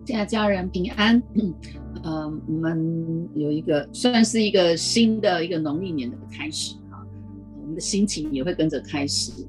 [0.08, 1.22] 亲爱的家人平安。
[1.34, 1.54] 嗯、
[2.02, 7.04] 呃，我们有一个算是一个新的一个农历年的开始啊，
[7.60, 9.46] 我们的心情也会跟着开始。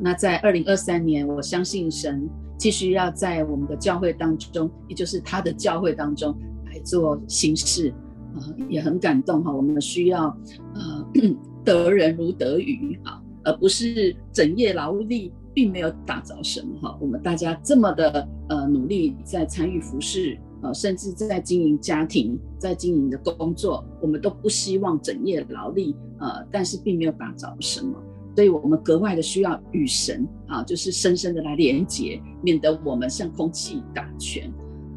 [0.00, 6.32] 那在二零二三年，我相信神继续要在我们的教会当中，也就是他的教会当中
[6.66, 7.92] 来做新事
[8.36, 8.38] 啊、
[8.68, 9.52] 也很感动哈。
[9.52, 10.26] 我们需要
[10.74, 11.04] 呃
[11.64, 13.20] 得人如得鱼啊。
[13.44, 16.96] 而不是整夜劳力，并没有打着什么哈。
[17.00, 28.00] 我们大家这么的呃努力在参与服饰，呃，甚至在经营家庭，在经营的工作，我们都不希望整夜劳力，呃，但是并没有打着什么，
[28.36, 34.48] 所以我们格外的需要与神啊，就是深深的来连接，免得我们像空气打拳。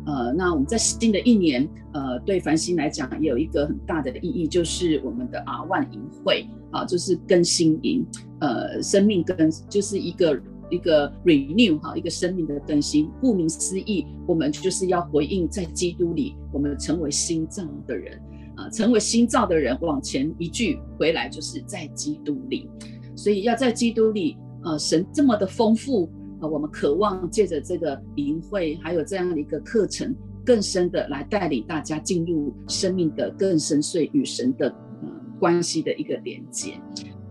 [0.05, 8.03] 呃，那我们在新的一年，呃，对繁星来讲也有一个很大的意义，就是我们的啊万营会啊，就是更新营，
[8.39, 10.41] 呃，生命跟就是一个
[10.71, 13.11] 一个 renew 哈，一个生命的更新。
[13.21, 18.19] 顾名思义，我们就是要回应在基督里，我们成为新造的人
[18.55, 22.67] 啊，成为新造的人，往前一句回来就是在基督里，
[23.15, 26.09] 所以要在基督里，呃，神这么的丰富。
[26.41, 34.67] 我们渴望借着这个营会，还有这样的一个课程，更深的来带领大家进入生命的更深邃与神的
[35.03, 35.09] 呃
[35.39, 36.73] 关系的一个连接。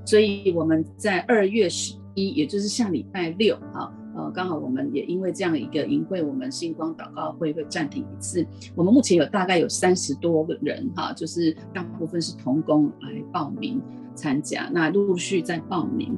[0.04, 8.46] 所以我们在二月十一，也就是下礼拜六啊，呃，刚好我们也因为这样一个营会，我们星光祷告会会暂停一次。
[8.74, 13.80] 我们目前有大概有三十多个人哈，就是大部分是同工来报名
[14.14, 16.16] 参加，那陆续在报名。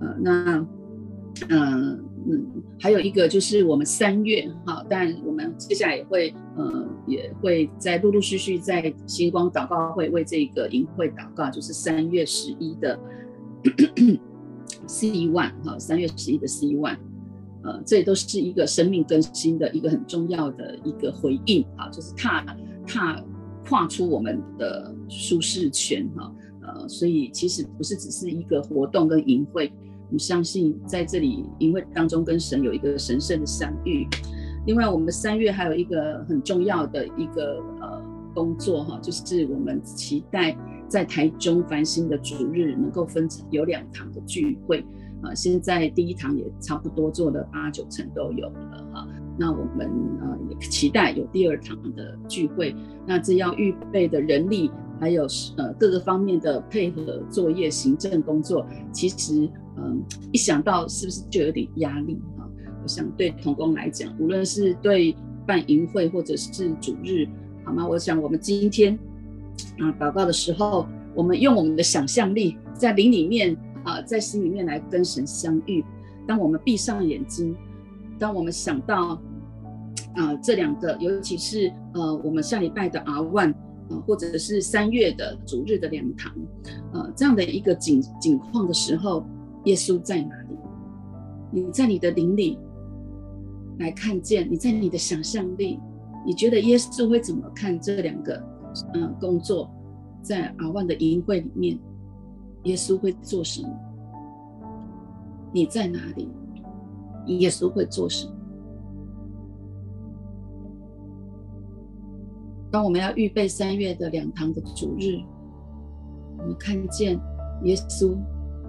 [0.00, 0.66] 呃，那
[1.50, 2.46] 嗯嗯，
[2.80, 12.98] 还有一个就是我们三月哈，但我们接下来也会呃也会在陆陆续续在星光祷告会为这个营会祷告，就是三月十一的
[14.88, 16.96] C one 哈，三月十一的 C one。
[17.64, 22.44] 呃，这也都是一个生命更新的一个很重要的一个回应啊，就是踏
[22.86, 23.22] 踏
[23.68, 26.32] 跨出我们的舒适圈哈，
[26.62, 29.70] 呃，所以其实不是只是一个活动跟营会，
[30.06, 34.06] 我们相信在这里营会当中跟神有一个神圣的相遇。
[34.64, 38.02] 另外，我们的三月还有一个很重要的一个呃
[38.34, 40.56] 工作哈，就是我们期待
[40.88, 44.84] 在台中繁星的主日能够分成有两堂的聚会。
[45.20, 49.08] 啊，现在第一堂也差不多做了八九成都有了哈。
[49.36, 52.72] 那我们呃也期待有第二堂的聚会。
[53.04, 54.70] 那这要预备的人力，
[55.00, 55.26] 还有
[55.56, 62.48] 呃各个方面的配合作业、行政工作，其实嗯、一想到是不是就有点压力哈？
[62.82, 67.26] 我想对同工来讲，无论是对办营会或者是主日，
[67.64, 67.86] 好吗？
[67.88, 68.96] 我想我们今天
[69.78, 73.56] 啊祷告的时候，我们用我们的想象力在灵里面。
[73.84, 75.82] 啊，在心里面来跟神相遇。
[76.26, 77.56] 当我们闭上眼睛，
[78.18, 79.18] 当我们想到
[80.14, 83.50] 啊这两个，尤其是呃我们下礼拜的 R1，
[83.88, 86.30] 啊，或者是三月的主日的两堂，
[86.92, 89.24] 呃这样的一个景景况的时候，
[89.64, 90.56] 耶稣在哪里？
[91.50, 92.58] 你在你的灵里
[93.78, 95.80] 来看见，你在你的想象力，
[96.26, 98.38] 你觉得耶稣会怎么看这两个
[98.94, 99.70] 嗯、工作
[100.22, 101.78] 在 R1 的营会里面？
[102.64, 103.68] 耶稣会做什么？
[105.52, 106.28] 你在哪里？
[107.26, 108.32] 耶稣会做什么？
[112.70, 115.22] 当我们要预备三月的两堂的主日，
[116.38, 117.18] 我们看见
[117.62, 118.14] 耶稣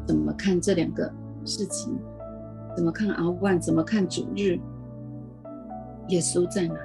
[0.06, 1.12] 怎么看这两个
[1.44, 1.98] 事情？
[2.76, 3.60] 怎么看 R1？
[3.60, 4.58] 怎么看主日？
[6.10, 6.76] 耶稣在哪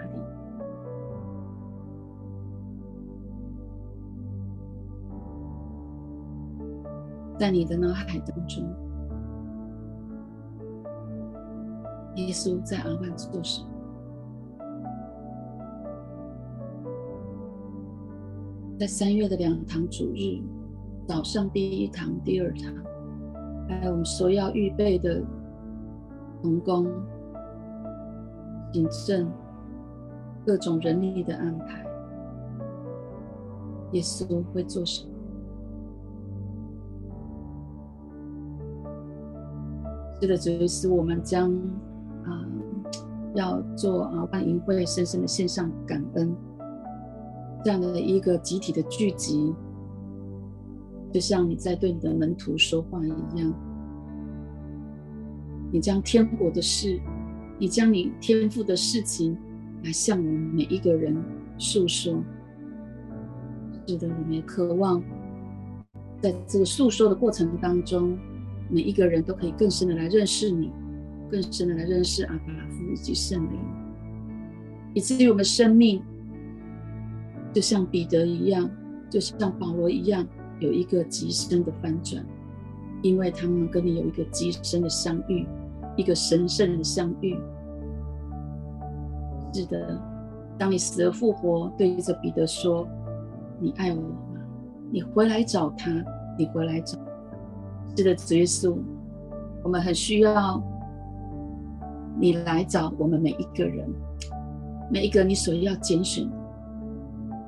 [7.39, 8.65] 在你的脑海当中，
[12.15, 13.69] 耶稣在 R1 做什么？
[18.79, 20.41] 在三月的两堂主日，
[21.07, 22.73] 早上第一堂、第二堂，
[23.69, 25.21] 还有我们所要预备的
[26.43, 26.87] 同工、
[28.73, 29.29] 行政、
[30.47, 31.85] 各种人力的安排，
[33.93, 35.14] 耶稣会做什么？
[40.21, 41.53] 是的，主耶稣，我们将
[42.25, 42.47] 啊、
[43.35, 46.35] 要做啊办营会，深深的献上感恩，
[47.63, 49.55] 这样的一个集体的聚集，
[51.13, 53.09] 就像你在对你的门徒说话一
[53.39, 53.53] 样，
[55.71, 56.99] 你将天国的事，
[57.59, 59.37] 你将你天赋的事情
[59.83, 61.15] 来向我们每一个人
[61.59, 62.15] 诉说。
[63.87, 65.03] 是的，我们也渴望
[66.23, 68.17] 在这个诉说的过程当中。
[68.75, 70.73] 每一个人都可以更深的来认识你，
[71.31, 73.61] 更深的来认识阿爸父以及圣灵，
[74.95, 76.03] 以至于我们生命
[77.53, 78.69] 就像彼得一样，
[79.09, 80.27] 就像保罗一样，
[80.59, 82.27] 有一个极深的翻转，
[83.01, 85.47] 因为他们跟你有一个极深的相遇，
[85.97, 87.39] 一个神圣的相遇。
[89.53, 90.03] 是的，
[90.59, 92.89] 当你死而复活，对着彼得说
[93.63, 94.17] ：“你爱我吗？
[94.91, 95.93] 你回来找他，
[96.37, 96.99] 你回来找。”
[97.97, 98.77] 是的，主耶稣，
[99.63, 100.61] 我们很需要
[102.19, 103.89] 你来找我们每一个人，
[104.91, 106.29] 每一个你所要拣选、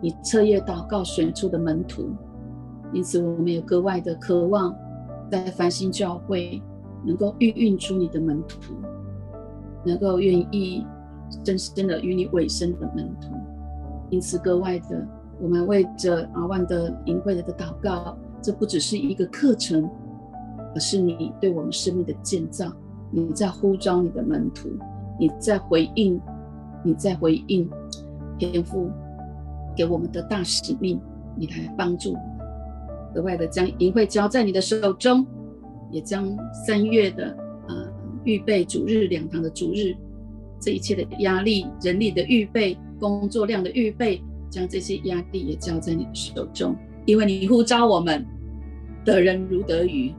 [0.01, 2.11] 你彻夜祷告选出的门徒。
[2.93, 4.73] 因此，我们有格外的渴望，
[5.29, 6.63] 在繁星教会
[7.05, 8.73] 能够孕育出你的门徒，
[9.85, 10.87] 能够愿意
[11.43, 13.33] 真深的与你委身的门徒。
[14.11, 15.05] 因此，格外的，
[15.41, 19.91] 我们为着 R1 的营会的祷告，这不只是一个课程。
[20.77, 22.71] 而是你对我们生命的建造，
[23.11, 24.69] 你在呼召你的门徒，
[25.19, 26.21] 你在回应，
[26.85, 27.67] 你在回应
[28.39, 28.91] 天父
[29.75, 31.01] 给我们的大使命，
[31.35, 32.23] 你来帮助我们，
[33.15, 35.27] 额外的将银会交在你的手中，
[35.91, 37.35] 也将三月的
[37.69, 37.91] 呃
[38.25, 39.97] 预备主日两堂的主日，
[40.61, 48.27] 这一切的压力、人力的预备、工作量的预备，将这些压力也交在你的手中，因为你呼召我们
[49.07, 50.13] 得人如得鱼。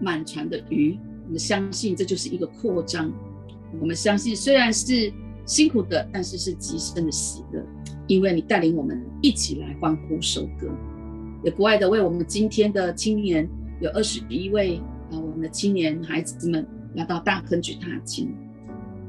[0.00, 3.12] 满船的鱼，我们相信这就是一个扩张，
[3.80, 5.12] 我们相信，虽然是
[5.46, 7.64] 辛苦的，但是是极深的喜乐，
[8.06, 10.68] 因为你带领我们一起来欢呼收割，
[11.44, 13.48] 也国外的为我们今天的青年
[13.80, 14.76] 有二十一位
[15.10, 18.34] 啊，我们的青年孩子们要到大坑去踏青。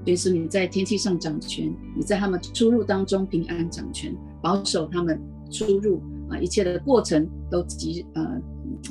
[0.05, 5.17] 所以是你在天气上掌权，你在他们出入当中平安掌权，保守他们
[5.49, 8.41] 出入啊，一切的过程都极呃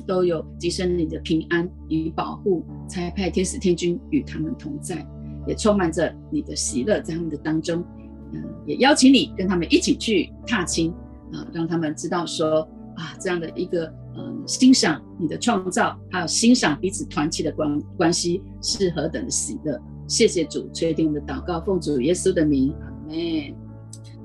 [0.01, 5.07] 都有极深你的平安与保护，差派天使天军与他们同在，
[5.47, 7.85] 也充满着你的喜乐在他们的当中，
[8.33, 10.93] 嗯、也邀请你跟他们一起去踏青
[11.33, 12.61] 啊，让他们知道说
[12.97, 19.81] 啊这样的一个嗯、欣赏你的创造，还有欣赏彼此团契的关关系是何等的喜乐。
[20.07, 23.55] 谢谢主确定的祷告，奉主耶稣的名，阿门。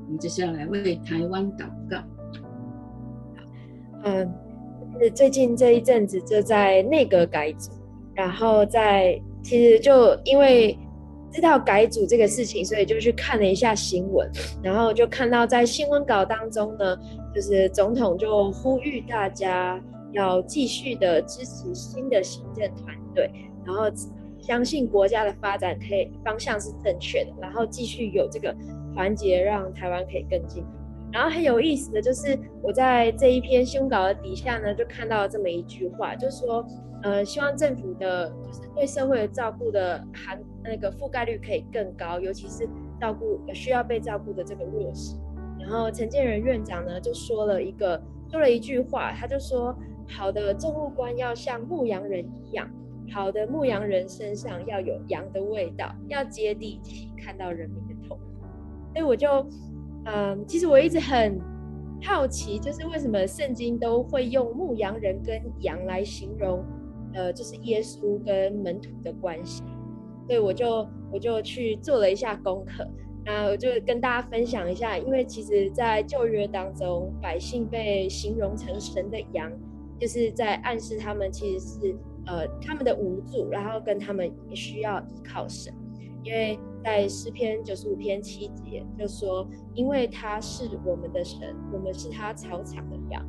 [0.06, 2.04] 我们接下来为台湾祷告。
[4.04, 4.30] 嗯，
[5.00, 7.72] 是最近这一阵子就在内阁改组，
[8.14, 10.78] 然后在其实就因为
[11.32, 14.30] 知道改组这个事情，所以就去看了一下新闻，
[14.64, 16.98] 然后就看到在新闻稿当中呢，
[17.34, 19.82] 就是总统就呼吁大家
[20.14, 23.32] 要继续的支持新的行政团队，
[23.66, 23.92] 然后。
[24.40, 28.56] 相信国家的发展可以方向是正确的，然后继续有这个
[28.94, 30.70] 团结，让台湾可以更进步。
[31.12, 36.66] 然后很有意思的就是，我在这一篇新闻稿的底下呢，就看到了这么一句话，就是说，
[37.04, 42.68] 呃，希望政府的就是对社会的照顾的含那个覆盖率可以更高，尤其是
[43.00, 45.16] 照顾需要被照顾的这个弱势。
[45.60, 49.76] 然后陈建仁院长呢就说了一个说了一句话，他就说，
[50.10, 52.70] 好的政务官要像牧羊人一样。
[53.10, 58.24] 好的牧羊人身上要有羊的味道，要接地气，看到人民的痛苦。
[58.94, 59.48] 所以我就，
[60.08, 61.38] 嗯，其实我一直很
[62.02, 66.64] 好奇，就是为什么圣经都会用牧羊人跟羊来形容，
[67.14, 69.64] 呃，就是耶稣跟门徒的关系。
[70.26, 72.88] 所以我就我就去做了一下功课，
[73.26, 79.52] 那我就跟大家分享一下，因为其实，在旧约当中，百姓被形容成神的羊，
[80.00, 81.96] 就是在暗示他们其实是。
[82.30, 85.74] 呃，他们的无助，然后跟他们也需要依靠神，
[86.24, 93.26] 因为在诗篇九十五篇七节就说，因为他是我们的神，我们是他草场的羊，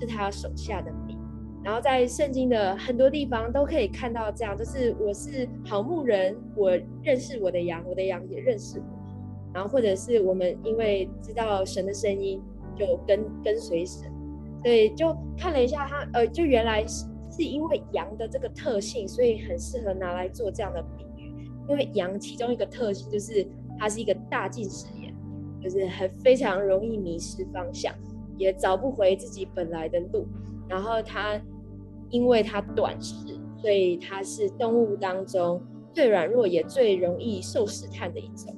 [0.00, 1.18] 是他手下的民。
[1.62, 6.70] 然后在圣经的很多地方都可以看到这样，就是我是好牧人，我
[7.02, 8.84] 认识我的羊，我的羊也认识我。
[9.54, 12.42] 然后或者是我们因为知道神的声音，
[12.76, 14.10] 就跟跟随神，
[14.62, 17.10] 所以就看了一下他，呃，就原来是。
[17.34, 21.01] 是因为羊的这个特性，所以很适合拿来做这样的比。
[21.68, 23.46] 因为羊其中一个特性就是
[23.78, 25.14] 它是一个大近视眼，
[25.60, 27.94] 就是很非常容易迷失方向，
[28.36, 30.26] 也找不回自己本来的路。
[30.68, 31.40] 然后它
[32.10, 33.14] 因为它短视，
[33.60, 38.54] 所以它是动物当中最软弱也最容易受试探的一种。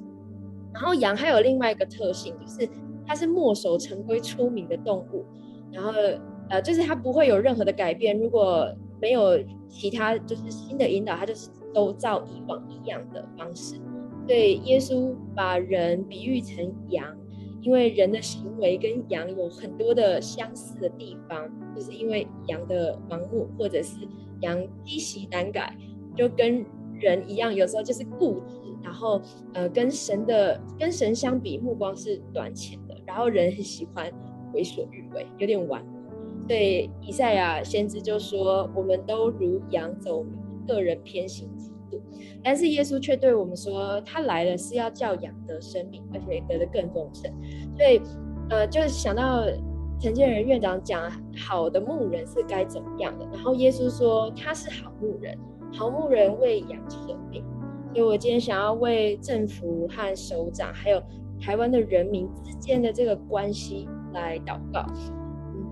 [0.73, 2.69] 然后羊还有另外一个特性，就是
[3.05, 5.25] 它是墨守成规出名的动物。
[5.71, 5.91] 然后。
[6.47, 9.31] 呃，就是它不会有任何的改变，如果没有
[9.67, 13.75] 其他就是新的引导，它就是都照以往一样的方式。
[14.25, 17.05] 对，耶稣把人比喻成羊，
[17.61, 24.07] 因为人的行为跟羊有很多的相似的地方，就是因为羊的盲目或者是
[24.39, 25.77] 羊积习难改，
[26.15, 26.65] 就跟
[26.99, 29.21] 人一样，有时候就是固执，然后
[29.53, 34.11] 呃跟神的跟神相比，目光是短浅的，然后人很喜欢
[34.53, 35.85] 为所欲为，有点顽。
[36.47, 40.29] 对，以赛亚先知就说：“我们都如羊走迷，
[40.67, 42.01] 个人偏行己路。”
[42.43, 47.31] 但是耶稣却对我们说：“他来了是要叫养得生命，而且得的更丰盛。”
[47.77, 48.01] 所以，
[48.49, 49.45] 呃，就想到
[49.99, 53.25] 陈建仁院长讲好的牧人是该怎么样的。
[53.33, 55.37] 然后耶稣说他是好牧人，
[55.73, 57.43] 好牧人为养生命。
[57.93, 61.01] 所以我今天想要为政府和首长，还有
[61.41, 64.85] 台湾的人民之间的这个关系来祷告。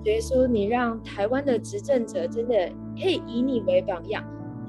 [0.05, 2.55] 耶稣，你让台湾的执政者真的
[2.99, 4.23] 可以以你为榜样，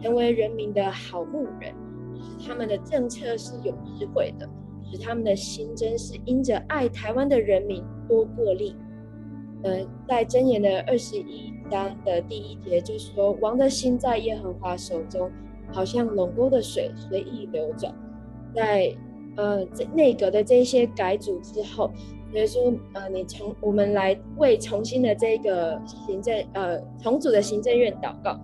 [0.04, 1.74] 成为人民的好牧人，
[2.20, 4.46] 使他们的政策是有智慧的，
[4.84, 8.76] 使他们的心真是因着爱台湾的人民多过利。
[9.62, 15.30] 呃，在箴言的二十一章的第一节就是说：“王的心在耶和华手中，
[15.72, 17.90] 好像龙沟的水随意流转。”
[18.54, 18.94] 在
[19.36, 21.90] 呃这内阁的这些改组之后。
[22.30, 28.36] 所以说，呃，你从我们来为重新的这个行政，呃，重组的行政院祷告，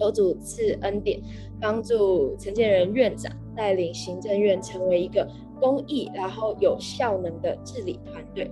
[0.00, 1.20] 求主赐恩典，
[1.60, 5.28] 帮助陈建仁院长带领行政院成为一个
[5.60, 8.50] 公益然后有效能的治理团队。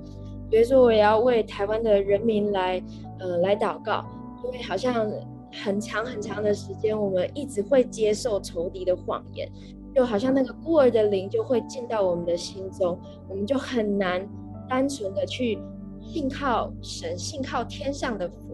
[0.50, 2.82] 所以说，我也要为台湾的人民来，
[3.18, 4.04] 呃，来祷告，
[4.44, 5.10] 因为好像
[5.50, 9.50] 很长很长的时间，我们一直会接受仇敌的谎言，
[9.94, 14.26] 就好像那个孤儿的灵就会进到我们的心中，我们就很难
[14.68, 15.58] 单纯的去
[16.00, 18.47] 信靠神，信靠天上的父，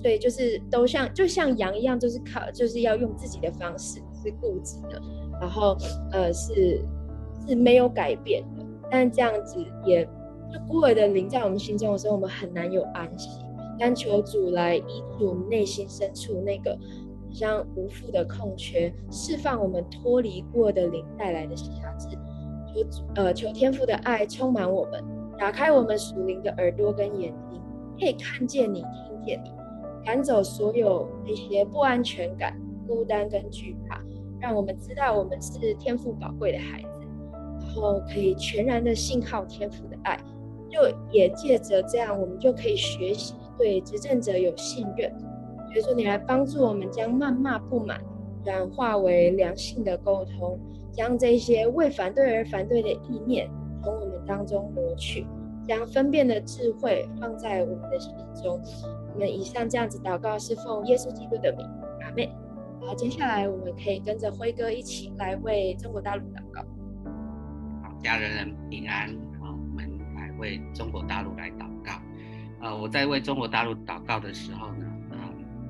[0.00, 5.00] 所以就是都像就像羊一样，就是靠就是要用自己的方式，是固执的，
[5.40, 5.76] 然后
[6.12, 6.80] 呃是
[7.46, 13.28] 是没有改变的，但这样子也就孤儿的灵在我们心中的时候，我们很难有安息。
[13.80, 16.76] 但求主来医治我们内心深处那个
[17.30, 22.08] 像无父的空缺，释放我们脱离过的灵带来的辖制。
[22.66, 25.04] 求呃，求天父的爱充满我们，
[25.38, 27.60] 打开我们属灵的耳朵跟眼睛，
[28.00, 29.50] 可以看见你，听见你，
[30.04, 34.00] 赶走所有那些不安全感、孤单跟惧怕，
[34.40, 37.06] 让我们知道我们是天赋宝贵的孩子，
[37.60, 40.18] 然后可以全然的信靠天赋的爱。
[40.70, 40.80] 就
[41.10, 45.10] 也借着这样，我们就可以学习对执政者有信任。
[45.66, 47.98] 所以说，你来帮助我们将谩骂不满
[48.44, 50.58] 转化为良性的沟通，
[50.92, 53.50] 将这些为反对而反对的意念
[53.82, 55.26] 从我们当中挪去，
[55.66, 58.60] 将分辨的智慧放在我们的心中。
[59.18, 61.66] 我们以上这样子祷告，是奉耶稣基督的名，
[62.04, 62.24] 阿门。
[62.86, 66.60] 好，接下来我们可以跟着辉哥一起来为中国大陆祷告。
[67.82, 69.08] 好，家人人平安
[69.42, 69.50] 啊！
[69.50, 70.30] 我们来。
[70.38, 72.00] 为中国大陆来祷告，
[72.60, 75.18] 呃，我在为中国大陆祷告的时候呢，呃，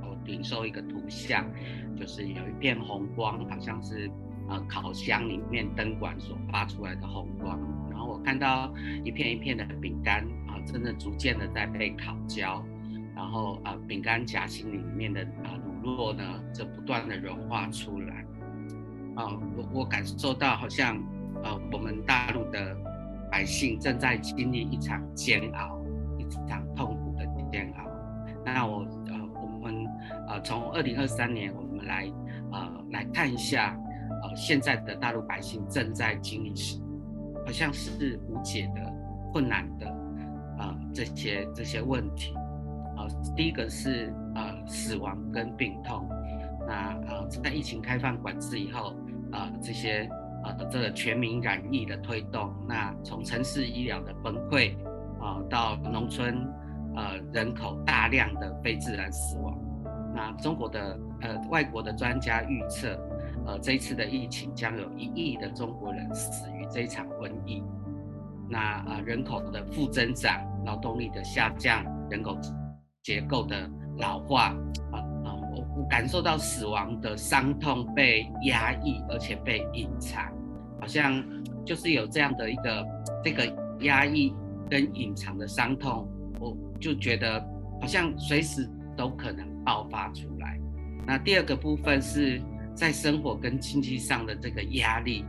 [0.03, 1.51] 我领受一个图像，
[1.97, 4.11] 就是有一片红光，好像是
[4.51, 8.71] 呃烤箱里面灯管所发出来的红光，然后我看到
[9.07, 12.63] 一片一片的饼干啊、呃，真的逐渐的在被烤焦，
[13.19, 16.23] 然后啊、饼干夹心里面的啊、乳酪呢，
[16.55, 18.25] 就不断的融化出来，
[19.17, 20.97] 啊、我我感受到好像
[21.43, 22.77] 呃我们大陆的。
[23.31, 25.79] 百姓正在经历一场煎熬，
[26.17, 27.85] 一场痛苦的煎熬。
[28.43, 29.85] 那我呃，我们
[30.27, 32.11] 呃，从二零二三年，我们来
[32.51, 33.79] 呃来看一下，
[34.23, 36.87] 呃，现在的大陆百姓正在经历什么，
[37.45, 38.81] 好像是无解的、
[39.31, 39.87] 困难的
[40.59, 42.33] 啊、这些这些问题。
[43.35, 46.09] 第一个是呃死亡跟病痛。
[46.67, 48.91] 那呃，在疫情开放管制以后，
[49.33, 50.09] 啊、呃、这些。
[50.45, 54.73] 呃，这个全民染疫的推动，那从城市医疗的崩溃，
[55.21, 56.49] 啊、呃，到农村，
[56.95, 59.59] 呃，人口大量的非自然死亡，
[60.15, 62.97] 那中国的呃外国的专家预测，
[63.47, 67.61] 呃，这一次的疫情将有一亿的中国人死于这场瘟疫，
[68.49, 72.39] 那啊、呃，人口的负增长，劳动力的下降，人口
[73.09, 74.55] 结构的老化，
[74.93, 75.33] 啊、啊。
[75.75, 80.31] 我感受到死亡的伤痛被压抑，而且被隐藏，
[80.79, 81.25] 好像
[81.65, 82.87] 就是有这样的一个
[83.25, 83.51] 这个
[83.81, 84.35] 压抑
[84.69, 86.07] 跟隐藏的伤痛，
[86.39, 87.43] 我就觉得
[87.81, 90.61] 好像随时都可能爆发出来。
[91.07, 92.43] 那第二个部分是
[92.75, 95.25] 在生活跟经济上的这个压力。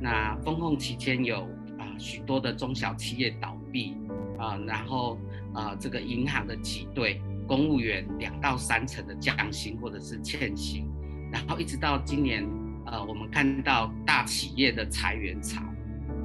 [0.00, 1.40] 那封控期间有
[1.78, 3.96] 啊、许多的中小企业倒闭
[4.38, 5.18] 啊、然后
[5.54, 7.20] 啊、呃、这个银行的挤兑。
[7.46, 10.88] 公务员两到三成的降薪或者是欠薪，
[11.30, 12.42] 然后一直到今年，
[12.86, 15.62] 呃，我们看到大企业的裁员潮，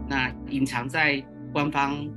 [0.08, 1.22] 那隐藏在
[1.52, 2.08] 官方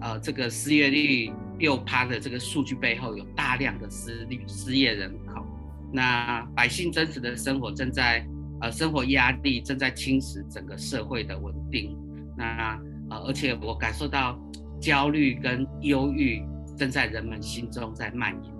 [0.00, 5.44] 呃这个失业率六趴的这个数据背后，有大量的失业失业人口，
[5.92, 8.24] 那百姓真实的生活正在
[8.60, 11.98] 呃生活压力正在侵蚀整个社会的稳定，
[12.36, 14.38] 那呃而且我感受到
[14.80, 16.44] 焦虑跟忧郁
[16.76, 18.54] 正在人们心中在蔓延。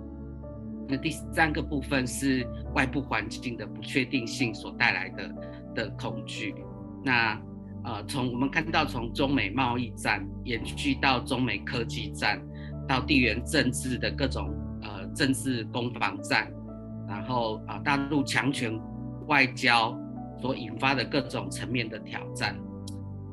[0.87, 2.45] 那第三个部分是
[2.75, 5.35] 外部环境的不确定性所带来的
[5.73, 6.53] 的恐惧。
[7.03, 7.39] 那
[7.85, 12.41] 呃，从我们看到从中美贸易战延续到中美科技战，
[12.87, 16.49] 到地缘政治的各种呃政治攻防战，
[17.09, 18.79] 然后啊、大陆强权
[19.27, 19.93] 外交
[20.39, 22.57] 所引发的各种层面的挑战，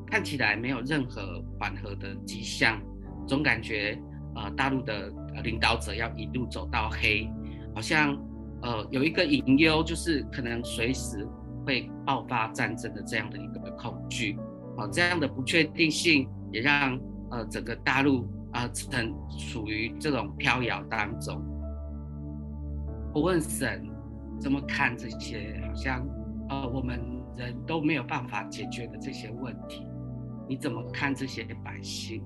[0.05, 2.77] 看起来没有任何缓和的迹象，
[3.25, 3.97] 总感觉、
[4.35, 5.11] 呃、大陆的
[5.43, 7.29] 领导者要一路走到黑。
[7.73, 8.17] 好像，
[8.61, 11.27] 呃，有一个隐忧，就是可能随时
[11.65, 14.37] 会爆发战争的这样的一个恐惧，
[14.77, 21.41] 啊，这样的不确定性也让呃整个大陆啊，曾处于这种飘摇当中。
[23.13, 23.87] 我问神
[24.39, 26.05] 怎么看这些好像
[26.49, 26.99] 呃我们
[27.37, 29.85] 人都没有办法解决的这些问题？
[30.49, 32.21] 你怎么看这些百姓？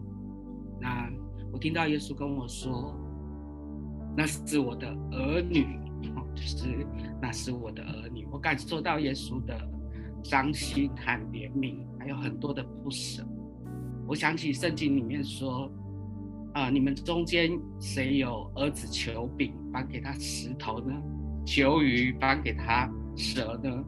[0.82, 1.08] 那
[1.56, 2.94] 我听到耶稣跟我说。
[4.18, 5.80] 那是我的儿女，
[6.36, 6.86] 就是
[7.22, 8.28] 那是我的儿女。
[8.30, 9.58] 我感受到耶稣的
[10.22, 13.26] 伤心和怜悯，还有很多的不舍。
[14.06, 15.72] 我想起圣经里面说
[16.56, 20.94] ：“啊、你们中间谁有儿子求饼，反给他石头呢？
[21.46, 23.84] 求鱼，反给他蛇呢？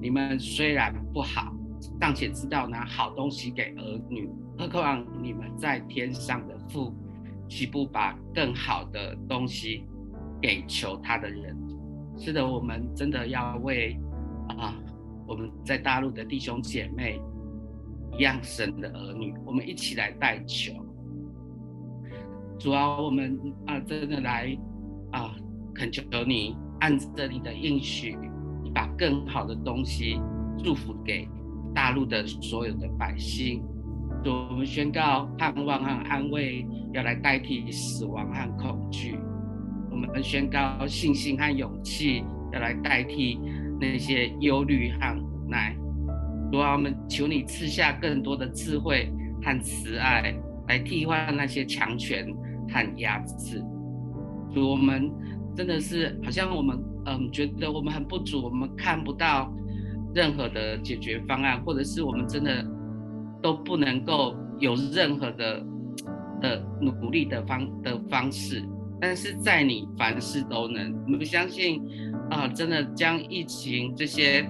[0.00, 1.54] 你们虽然不好，
[2.00, 6.94] 尚且知道拿好东西给儿女，何况你们在天上的父，
[7.48, 9.84] 岂不把更好的东西
[10.40, 11.56] 给求他的人？
[12.18, 13.98] 是的，我们真的要为
[14.48, 14.74] 啊，
[15.26, 17.20] 我们在大陆的弟兄姐妹
[18.18, 20.72] 一样神的儿女，我们一起来代求。
[22.58, 24.56] 主啊，我们啊，真的来
[25.12, 25.36] 啊，
[25.74, 28.16] 恳求你按着你的应许，
[28.62, 30.18] 你把更好的东西
[30.64, 31.28] 祝福给
[31.76, 33.62] 大陆的所有的百姓。
[34.24, 39.18] 主，我们宣告盼望和安慰要来代替死亡和恐惧。
[39.90, 43.38] 我们宣告信心和勇气要来代替
[43.78, 45.76] 那些忧虑和无奈。
[46.50, 49.12] 主啊，我们求你赐下更多的智慧
[49.42, 50.34] 和慈爱，
[50.68, 52.26] 来替换那些强权。
[52.68, 53.62] 和压制，
[54.52, 55.08] 所以我们
[55.54, 59.54] 真的是好像我们嗯觉得我们很不足，我们看不到
[60.16, 62.64] 任何的解决方案，或者是我们真的
[63.42, 65.62] 都不能够有任何的
[66.40, 68.64] 的努力的方的方式，
[68.98, 71.82] 但是在你凡事都能，我们相信
[72.30, 74.48] 啊、真的将疫情这些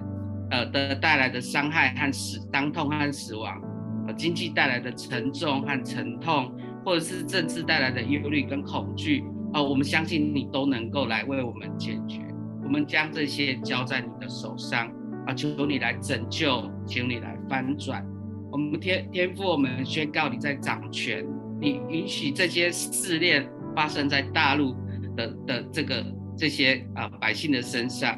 [0.53, 3.61] 呃的带来的伤害和死伤痛和死亡，
[4.07, 6.53] 呃经济带来的沉重和沉痛。
[6.85, 12.21] 或者是政治带来的忧虑跟恐惧，啊，我们相信你都能够来为我们解决。
[12.63, 14.89] 我们将这些交在你的手上，
[15.27, 18.05] 啊，求求你来拯救，求你来翻转。
[18.51, 21.27] 我们天天父，我们宣告你在掌权，
[21.61, 24.75] 你允许这些试炼发生在大陆
[25.17, 26.05] 的的这个
[26.37, 28.17] 这些啊百姓的身上，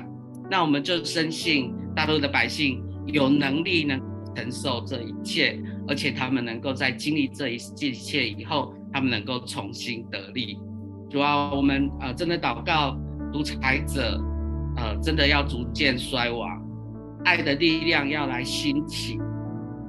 [0.51, 3.99] 那我们就深信大陆的百姓有能力能
[4.37, 5.59] 承受这一切。
[5.89, 10.59] 而且他们能够在经历这一这一切以后，他们能够重新得力。
[11.09, 12.95] 主啊，我们啊真的祷告，
[13.33, 14.23] 独裁者
[14.77, 16.63] 呃真的要逐渐衰亡，
[17.25, 19.19] 爱的力量要来兴起。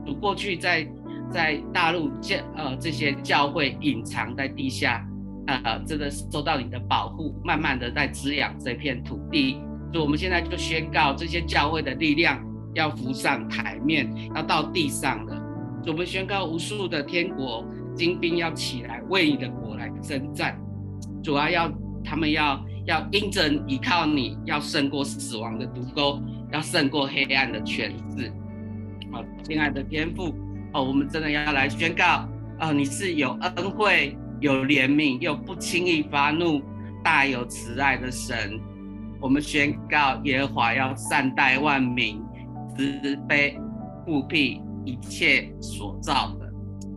[0.06, 0.88] 主过去在
[1.32, 5.06] 在大陆教呃这些教会隐藏在地下，
[5.48, 9.62] 呃真的受到你的保护，慢慢的在滋养这片土地。
[9.92, 12.40] 所以我们现在就宣告，这些教会的力量
[12.76, 15.36] 要浮上台面，要到地上了。
[15.88, 17.66] 我们宣告，无数的天国
[17.96, 20.60] 精兵要起来，为你的国来征战。
[21.24, 21.72] 主啊，要
[22.04, 26.22] 他们要要因着依靠你，要胜过死亡的毒钩，
[26.52, 28.32] 要胜过黑暗的权势。
[29.12, 30.34] 好，亲爱的天父，
[30.74, 32.28] 哦，我们真的要来宣告，
[32.60, 36.62] 哦，你是有恩惠、有怜悯又不轻易发怒、
[37.04, 38.60] 大有慈爱的神。
[39.22, 42.22] 我们宣告，耶和华要善待万民，
[42.76, 43.58] 慈悲
[44.06, 44.62] 护庇。
[44.86, 46.50] 一切所造的，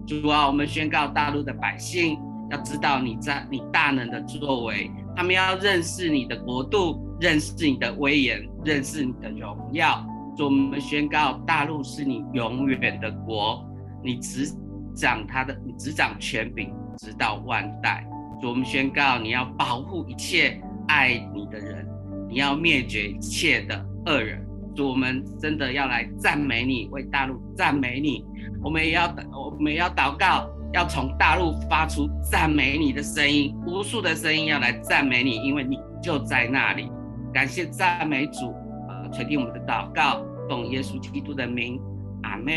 [0.06, 2.16] 主啊，我们宣告大陆的百姓
[2.48, 10.04] 要知道你在你大能的作为，他们要认识你的国度，认识你的威严，认识你的荣耀。
[10.36, 13.64] 主，我们宣告大陆是你永远的国，
[14.02, 14.52] 你执
[14.92, 18.04] 掌他的，你执掌权柄，直到万代。
[18.40, 21.86] 主，我们宣告你要保护一切爱你的人，
[22.28, 24.44] 你要灭绝一切的恶人。
[24.74, 28.24] 主，我们真的要来赞美你，为大陆赞美你。
[28.64, 36.90] 我们也要，我们也要祷告，要从大陆发出赞美你的声音，无数的声音要来赞美你，因为你就在那里。
[37.32, 38.52] 感谢赞美主，
[38.88, 41.80] 呃，垂听我们的祷告，奉耶稣基督的名，
[42.22, 42.54] 阿门。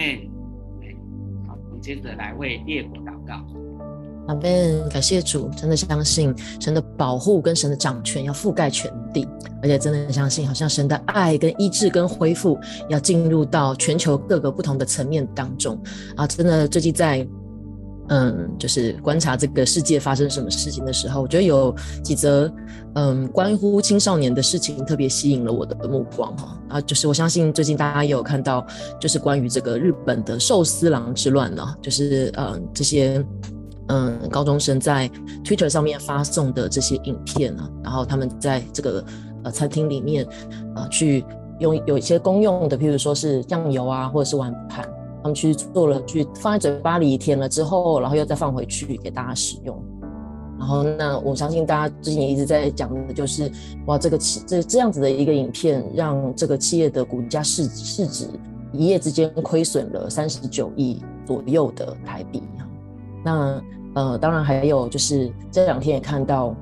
[1.48, 3.36] 好，我们接着来为列国祷告。
[4.28, 9.26] 阿门，感谢主，真的相信神的保护跟神的掌权要覆盖全地，
[9.62, 12.60] 而且真的相信，好像神的爱跟医治跟恢复
[12.90, 15.80] 要进入到全球各个不同的层面当中
[16.18, 16.28] 啊！
[16.28, 17.26] 真的，最近在
[18.10, 22.52] 嗯，就是观察这个世界发生什么事情的时候，我觉得有几则
[22.96, 26.82] 嗯关乎青少年的事情特别吸引了我的目光哈啊！
[26.82, 28.66] 就是我相信最近大家也有看到，
[29.00, 33.26] 就是关于这个日本的寿司郎之乱呢，就是嗯这些。
[33.88, 35.08] 嗯，高中生在
[35.44, 39.06] Twitter 上面发送的这些影片啊，然后他们在这个
[39.44, 40.26] 呃餐厅里面
[40.74, 41.24] 啊、去
[41.60, 44.84] 用有一些公用的，譬如说是酱油啊，或者是碗盘，
[45.26, 49.76] 他们去做了，去放在嘴巴里舔了之后，然后又再放回去给大家使用。
[50.60, 53.52] 然后那我相信大家最近也一直在讲的就是，
[53.88, 58.28] 哇，这个企这这样子的一个影片，让这个企业的股价市市值
[58.72, 62.44] 一夜之间亏损了三十九亿左右的台币。
[63.24, 63.60] 那
[63.96, 66.56] 呃，当然还有就是这两天也看到，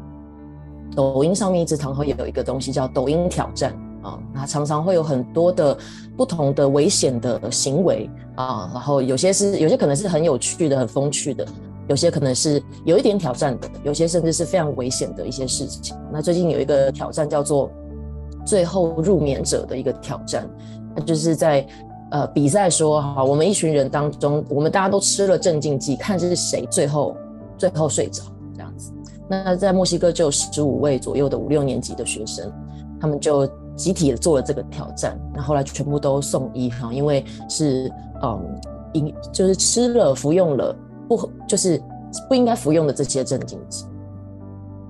[0.96, 5.78] 抖音上面一直常会有一个东西叫抖音挑战啊，那常常会有很多的
[6.16, 11.46] 不同的危险的行为啊，然后有些是有些可能是很有趣的、很风趣的，
[11.88, 15.96] 有些可能是有一点挑战的，有些甚至是非常危险的一些事情。
[16.12, 17.72] 那最近有一个挑战叫做
[18.46, 20.48] “最后入眠者”的一个挑战，
[20.96, 21.66] 那就是在。
[22.12, 27.18] 呃比赛说，哈，我们一群人当中，我们大家都吃了镇静剂，看是谁最后
[27.58, 28.22] 最后睡着
[28.54, 28.92] 这样子。
[29.28, 32.54] 那在墨西哥就有十五位左右的五六年级的学生，
[33.02, 38.62] 他们就集体做了这个挑战，那后来全部都送医哈，因为是嗯，
[38.94, 40.76] 饮就是吃了服用了
[41.08, 41.82] 不就是
[42.30, 43.86] 不应该服用的这些镇静剂。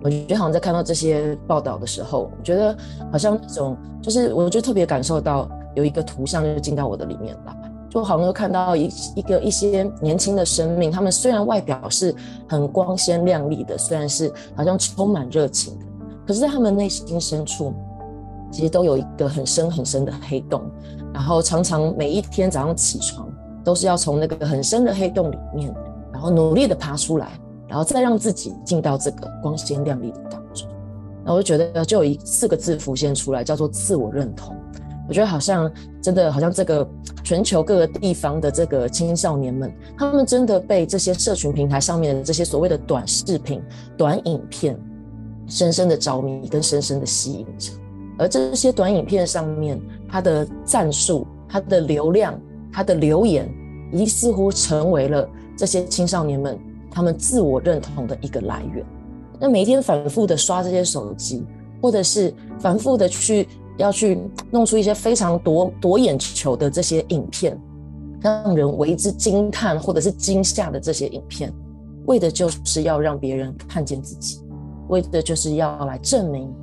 [0.02, 2.76] 我觉得好像在看到这些报道的时候，我觉得
[3.10, 7.56] 好像那种就是，我就特别感受到有一个图像就进到我的里面来，
[7.90, 12.14] 就好像看到一一个一些年轻的生命，他们虽然外表是
[12.50, 15.86] 很光鲜亮丽的，虽然是好像充满热情的，
[16.28, 17.74] 可是在他们内心深处，
[18.54, 20.62] 其实都有一个很深很深的黑洞，
[21.14, 23.28] 然后常常每一天早上起床，
[23.66, 25.74] 都是要从那个很深的黑洞里面，
[26.14, 27.28] 然后努力的爬出来。
[27.66, 30.70] 然后再让自己进到这个光鲜亮丽的当中，
[31.26, 34.56] 那我就觉得就有一四个字浮现出来，叫做自我认同。
[35.08, 36.88] 我觉得好像真的好像这个
[37.24, 43.60] 全球各个地方的这个青少年们，他们真的被这些社群平台上面的这些所谓的短视频、
[43.97, 44.80] 短影片，
[45.47, 47.72] 深深的着迷跟深深的吸引着。
[48.18, 52.39] 而这些短影片上面，它的赞数、它的流量、
[52.72, 53.49] 它的留言，
[53.91, 56.59] 已经似乎成为了这些青少年们。
[56.95, 58.86] 他们自我认同的一个来源。
[59.39, 61.43] 那每天反复的刷这些手机，
[61.82, 63.47] 或者是反复的去
[63.78, 64.20] 要去
[64.51, 67.59] 弄出一些非常夺夺眼球的这些影片，
[68.22, 71.51] 让人为之惊叹或者是惊吓的这些影片，
[72.05, 74.39] 为的就是要让别人看见自己，
[74.88, 76.53] 为的就是要来证明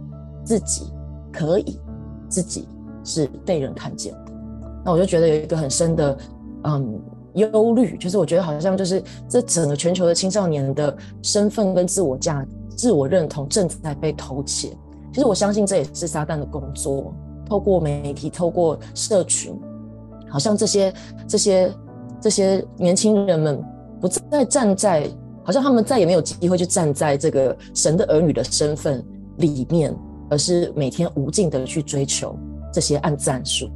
[0.44, 0.92] 自己
[1.32, 1.80] 可以，
[2.28, 2.68] 自己
[3.04, 4.32] 是被人看见的。
[4.84, 6.18] 那我就觉得有一个很深的，
[6.64, 7.00] 嗯。
[7.34, 12.44] 忧虑就是，我觉得好像就是这整个全球的青少年的身份跟自我价、
[12.76, 14.76] 自我认同正在被偷窃。
[15.12, 17.14] 其实我相信这也是撒旦的工作，
[17.48, 19.56] 透过媒体、透过社群，
[20.28, 20.92] 好像这些、
[21.28, 21.72] 这些、
[22.20, 23.62] 这些年轻人们
[24.00, 25.08] 不再站在，
[25.44, 29.00] 好像他们再也没有机会去站在这个神的儿女的身份
[29.36, 29.94] 里面，
[30.30, 32.34] 而是每天无尽的去追求
[32.72, 33.68] 这些按赞数、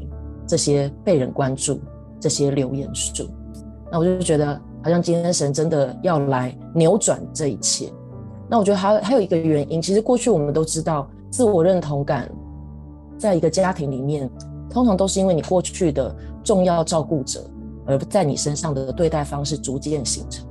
[0.47, 1.81] 这些被人关注、
[2.21, 3.29] 这些留言数。
[3.91, 7.93] 那我就觉得，好像今天神真的要来扭转这一切。
[8.49, 12.31] 那我觉得还还有一个原因，其实过去我们都知道，自我认同感
[13.19, 14.31] 在一个家庭里面，
[14.71, 17.45] 通常都是因为你过去的重要照顾者，
[17.87, 20.47] 而在你身上的对待方式逐渐形成。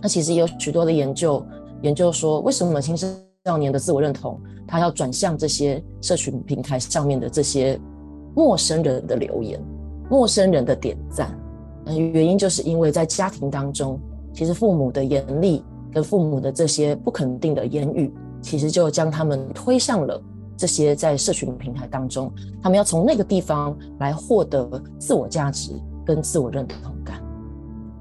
[0.00, 1.44] 那其实也有许多的研究，
[1.82, 2.96] 研究说，为什么青
[3.44, 7.78] 少年的自我认同，他要转向这些社群平台上面的这些
[8.36, 9.60] 陌生人的留言、
[10.08, 11.36] 陌生人的点赞。
[11.86, 13.98] 嗯原因就是因为在家庭当中，
[14.32, 20.22] 其实父母的严厉跟父母的这些不肯定的言语，其实就将他们推向了
[20.56, 22.32] 这些在社群平台当中，
[22.62, 25.72] 他们要从那个地方来获得自我价值
[26.06, 27.20] 跟自我认同感。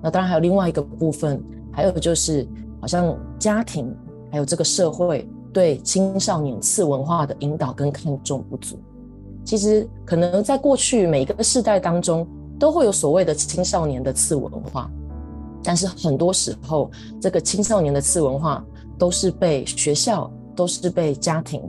[0.04, 2.48] 那当然还有另外一个部分，还有就是
[2.80, 3.92] 好像家庭
[4.32, 8.80] 还有这个社会对青少年次文化的引导跟看重不足。
[9.44, 12.26] 其实可能在过去每一个世代当中，
[12.60, 14.90] 都会有所谓的青少年的次文化，
[15.64, 18.64] 但是很多时候，这个青少年的次文化
[19.00, 21.62] 都是被学校、都是被家庭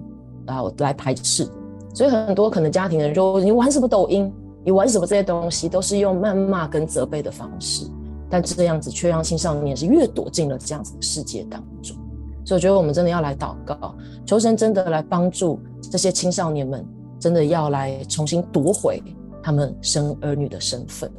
[0.46, 1.48] 啊来排斥，
[1.94, 4.30] 所以很多可能家庭的人说：“你玩什么抖音？
[4.64, 7.86] 你玩什么这些东西？”都是用谩骂跟责备的方式，
[8.28, 11.96] 但这样子却让青少年是越躲进了这样子的世界当中。
[12.44, 13.94] 所以我觉得我们真的要来祷告，
[14.26, 16.86] 求神真的来帮助这些青少年们，
[17.18, 19.02] 真的要来重新夺回。
[19.44, 21.10] 他们生儿女的身份，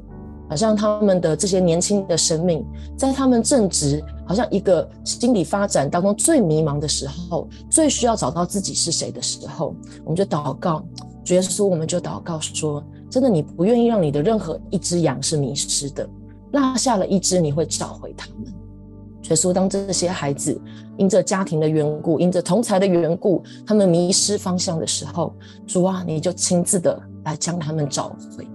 [0.49, 2.65] 好像他们的这些年轻的生命，
[2.97, 10.81] 在他们正值好像一个心理发展当中最迷茫的时候，最需要找到自己是谁的时候，我们就祷告，
[11.25, 16.07] 主耶稣，我们就祷告说，真的，你不愿意让你的任何一只羊是迷失的，
[16.53, 18.53] 落下了一只，你会找回他们。
[19.23, 20.61] 主耶稣，当这些孩子
[20.97, 25.33] 因着家庭的缘故，因着同才的缘故，他们迷失方向的时候，
[25.65, 27.01] 主啊，你就亲自的。
[27.25, 28.45] 来将他们找回，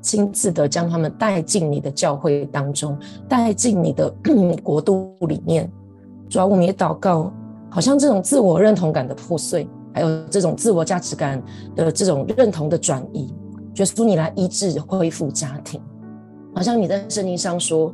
[0.00, 2.96] 亲自的将他们带进你的教会当中，
[3.28, 4.08] 带进你的
[4.62, 5.68] 国度里面。
[6.30, 7.32] 主要我们也祷告，
[7.68, 11.42] 好像这种自我认同感的破碎，还有这种自我价值感
[11.74, 13.34] 的这种认同的转移，
[13.74, 15.82] 耶稣你来医治恢复家庭。
[16.54, 17.92] 好像你在圣经上说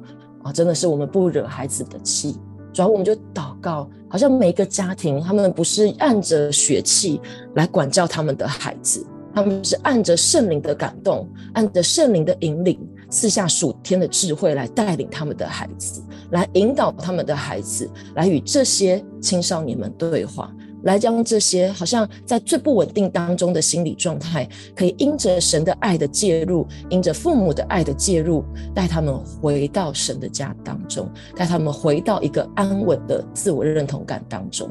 [0.53, 2.37] 真的是我们不惹孩子的气。
[2.73, 7.21] 主要我们就祷告，好像每一个家庭他们不是按着血气
[7.55, 9.05] 来管教他们的孩子。
[9.35, 12.79] 他们是按着圣灵的感动，按着圣灵的引领，
[13.09, 20.53] 赐下属天的智慧来带领他们的孩子，来引导他们的孩子，来与这些青少年们对话，
[20.83, 34.71] 来将这些好像在最不稳定当中的心理状态，可以因着神的爱的介入，因着父母的爱的介入，带他们回到神的家当中，带他们回到一个安稳的自我认同感当中。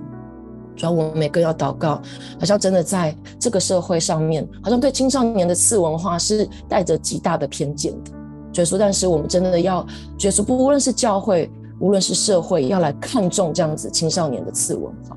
[0.76, 2.00] 主要我们每个要祷告，
[2.40, 8.12] 好像真的在这个社会上面，好像对青少年的次文化是带着极大的偏见的。
[8.54, 9.86] 耶稣，但是我们真的要
[10.20, 11.50] 耶稣，不论是教会，
[11.80, 15.17] 无论是社会，要来看重这样子青少年的次文化。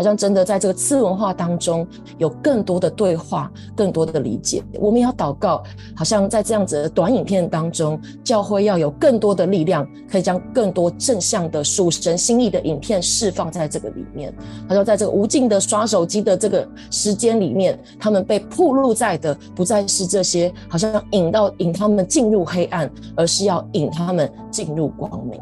[0.00, 1.86] 好像真的在这个次文化当中
[2.16, 4.64] 有更多的对话，更多的理解。
[4.80, 5.62] 我们要祷告，
[5.94, 14.34] 好像在这样子的短影片当中，教会要有更多的力量，可以将更多正向的属神心意的影片释放在这个里面。
[14.66, 25.38] 好像在这个无尽的刷手机的这个时间里面，他们被曝露在的不再是这些，好像引到引他们进入黑暗，而是要引他们进入光明。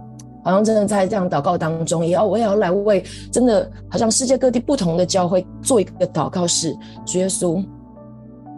[0.48, 6.74] 好像真的在这样祷告当中，也要我也要来为真的好像世界各地不同的教会做一个祷告，是
[7.04, 7.62] 主耶稣，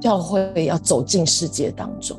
[0.00, 2.16] 教会要走进世界当中，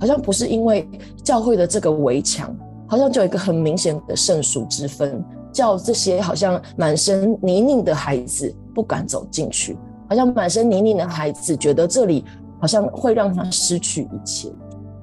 [0.00, 0.88] 好像不是因为
[1.22, 2.56] 教会的这个围墙，
[2.88, 9.76] 好像就有一个很明显的圣俗之分，叫这些好像满身泥泞的孩子不敢走进去，
[10.08, 12.24] 好像满身泥泞的孩子觉得这里
[12.58, 14.48] 好像会让他失去一切，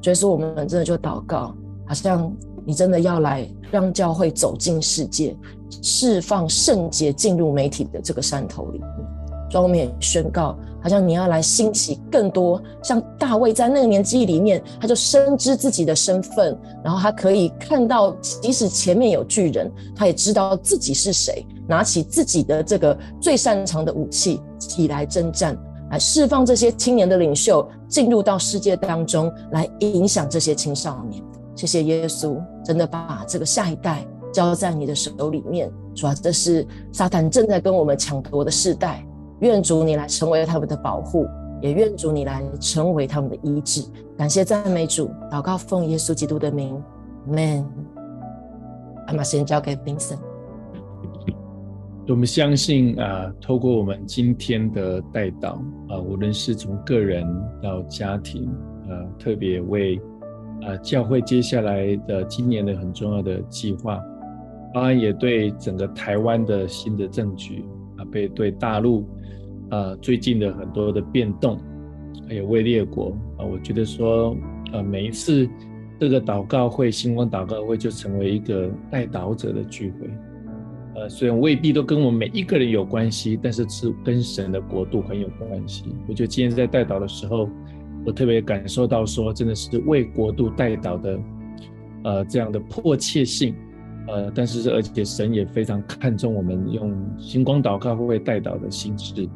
[0.02, 1.54] 所以说我们真的就祷告，
[1.86, 2.36] 好像。
[2.70, 5.36] 你真的要来让教会走进世界，
[5.82, 8.90] 释放圣洁进入媒体的这个山头里面。
[9.50, 25.58] 所以我们也宣告，好像你要来兴起更多像大卫在那个年纪里面，他就深知自己的身份，然后他可以看到，即使前面有巨人，他也知道自己是谁，拿起自己的这个最擅长的武器起来征战，
[25.90, 31.24] 来释放这些青年的领袖进入到世界当中，来影响这些青少年。
[31.60, 35.70] 谢谢耶稣，真的把这个下一代交在你的手里面。
[35.94, 39.06] 主啊，这是撒旦正在跟我们抢夺的世代。
[39.42, 41.28] 愿主你来成为他们的保护，
[41.62, 43.84] 也愿主你来成为他们的医治。
[44.18, 46.82] 感谢赞美主，祷告奉耶稣基督的名
[47.28, 47.66] ，Man。
[49.08, 50.20] 阿妈先交给 Vincent。
[52.08, 55.56] 我们相信啊，透过我们今天的代祷
[55.90, 57.28] 啊，无论是从个人
[57.62, 58.50] 到家庭
[58.88, 60.02] 啊，特别为。
[60.62, 63.98] 啊，教会接下来的今年的很重要的计划，
[64.74, 67.64] 当然也对整个台湾的新的政局
[67.98, 69.08] 啊，被对大陆
[69.70, 71.58] 啊最近的很多的变动，
[72.28, 74.36] 还有为列国啊，我觉得说，
[74.74, 75.50] 呃，每一次
[75.98, 80.10] 这个祷告会、星光祷告会就成为一个代祷者的聚会，
[80.96, 85.86] 呃，虽然未必都跟我们每一个人有关系，但是是跟神的国度很有关系。
[86.08, 87.48] 我觉得今天在代祷的时候。
[88.06, 91.20] 我特别感受到说，真的是为国度代祷的，
[92.04, 93.54] 呃，这样的迫切性，
[94.08, 99.28] 呃，但是而且神也非常看重我们用星光祷告会代祷的心智，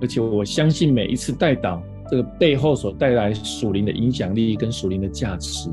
[0.00, 1.80] 而且我相信每一次代祷，
[2.10, 5.68] 这个背后所带来属灵的影响力跟属灵的价值，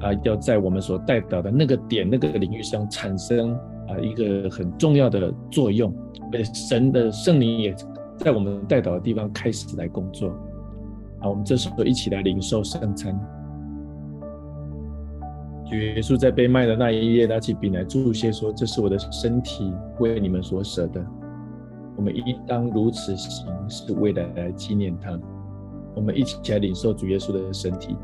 [0.00, 3.52] 啊，要在我们所代祷的那个点、那个领域上产生
[3.88, 5.92] 啊一个很重要的作用，
[6.54, 7.74] 神的圣灵也
[8.16, 10.32] 在我们代祷的地方开始来工作。
[11.24, 13.18] 好我们这时候一起来领受圣餐。
[15.64, 21.02] 主耶稣在被卖的那一夜，拿起饼来祝谢说：“这是我的身体，为你们所舍的。
[21.96, 25.18] 我们应当如此行，是为了来纪念他。”
[25.96, 27.96] 我们一起来领受主耶稣的身体。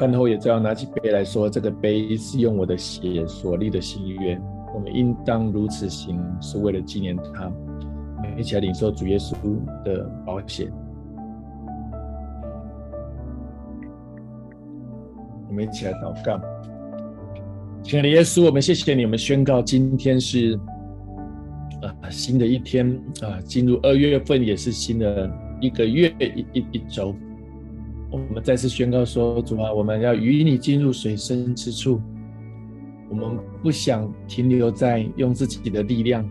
[0.00, 4.40] 饭后也这样拿起杯来说：“这个杯是用我的血所立的新约，
[4.74, 7.52] 我们应当如此行，是为了纪念他。”
[8.16, 9.34] 我们一起来领受主耶稣
[9.84, 10.72] 的保险。
[15.48, 16.40] 我们一起来祷告，
[17.82, 19.04] 亲爱的耶稣，我们谢谢你。
[19.04, 20.58] 们宣告今天是
[21.82, 22.90] 啊新的一天
[23.20, 25.30] 啊，进入二月份也是新的
[25.60, 27.14] 一个月一一一周。
[28.10, 32.00] 我们再次宣告说：“主啊，我们要与你进入水深之处。
[33.08, 36.28] 我们不想停留在用自己的力量、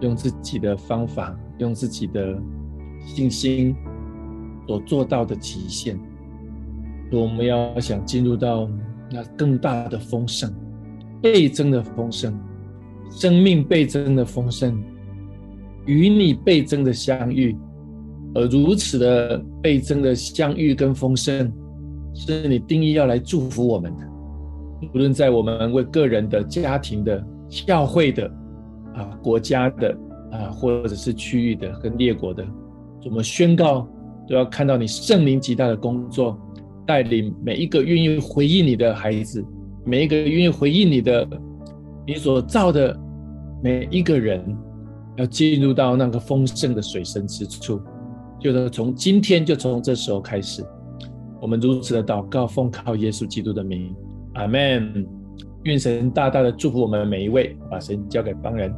[0.00, 2.40] 用自己的方法、用自己的
[3.04, 3.74] 信心
[4.68, 5.98] 所做到的极限。
[7.10, 8.70] 我们要想进入到
[9.10, 10.52] 那更大的丰盛、
[11.20, 12.38] 倍增的丰盛、
[13.10, 14.80] 生命倍增的丰盛，
[15.86, 17.56] 与你倍增的相遇。”
[18.34, 21.52] 而如此的倍增的相遇跟丰盛，
[22.14, 24.06] 是你定义要来祝福我们的。
[24.94, 28.26] 无论在我们为个人的、家庭的、教会的、
[28.94, 29.96] 啊国家的、
[30.30, 32.46] 啊或者是区域的跟列国的，
[33.04, 33.88] 我们宣告
[34.28, 36.38] 都要看到你圣灵极大的工作，
[36.86, 39.44] 带领每一个愿意回应你的孩子，
[39.84, 41.28] 每一个愿意回应你的，
[42.06, 42.96] 你所造的
[43.62, 44.56] 每一个人，
[45.16, 47.80] 要进入到那个丰盛的水深之处。
[48.40, 50.64] 就是从今天，就从这时候开始，
[51.40, 53.94] 我们如此的祷告，奉靠耶稣基督的名，
[54.34, 55.06] 阿门。
[55.64, 58.72] 愿神大大的祝福我们每一位，把神交给帮人。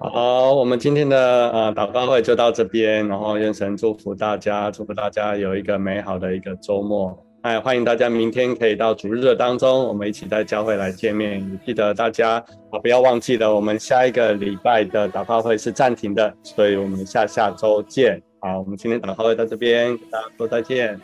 [0.00, 1.16] 好，我们今天的
[1.50, 7.16] 呃祷告会就到这边，然后愿神祝福大家，祝福大家有一个美好的一个周末。
[7.42, 11.60] 哎，欢迎大家明天可以到主日的当中，我们一起在教会来见面。
[11.66, 12.34] 记得大家
[12.70, 18.22] 啊，不要忘记了，我们下一个礼拜的祷告会是暂停的，所以我们下下周见。
[18.38, 21.00] 好，我们今天祷告会到这边，跟大家说再见，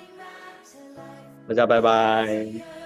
[1.49, 2.78] 大家拜拜。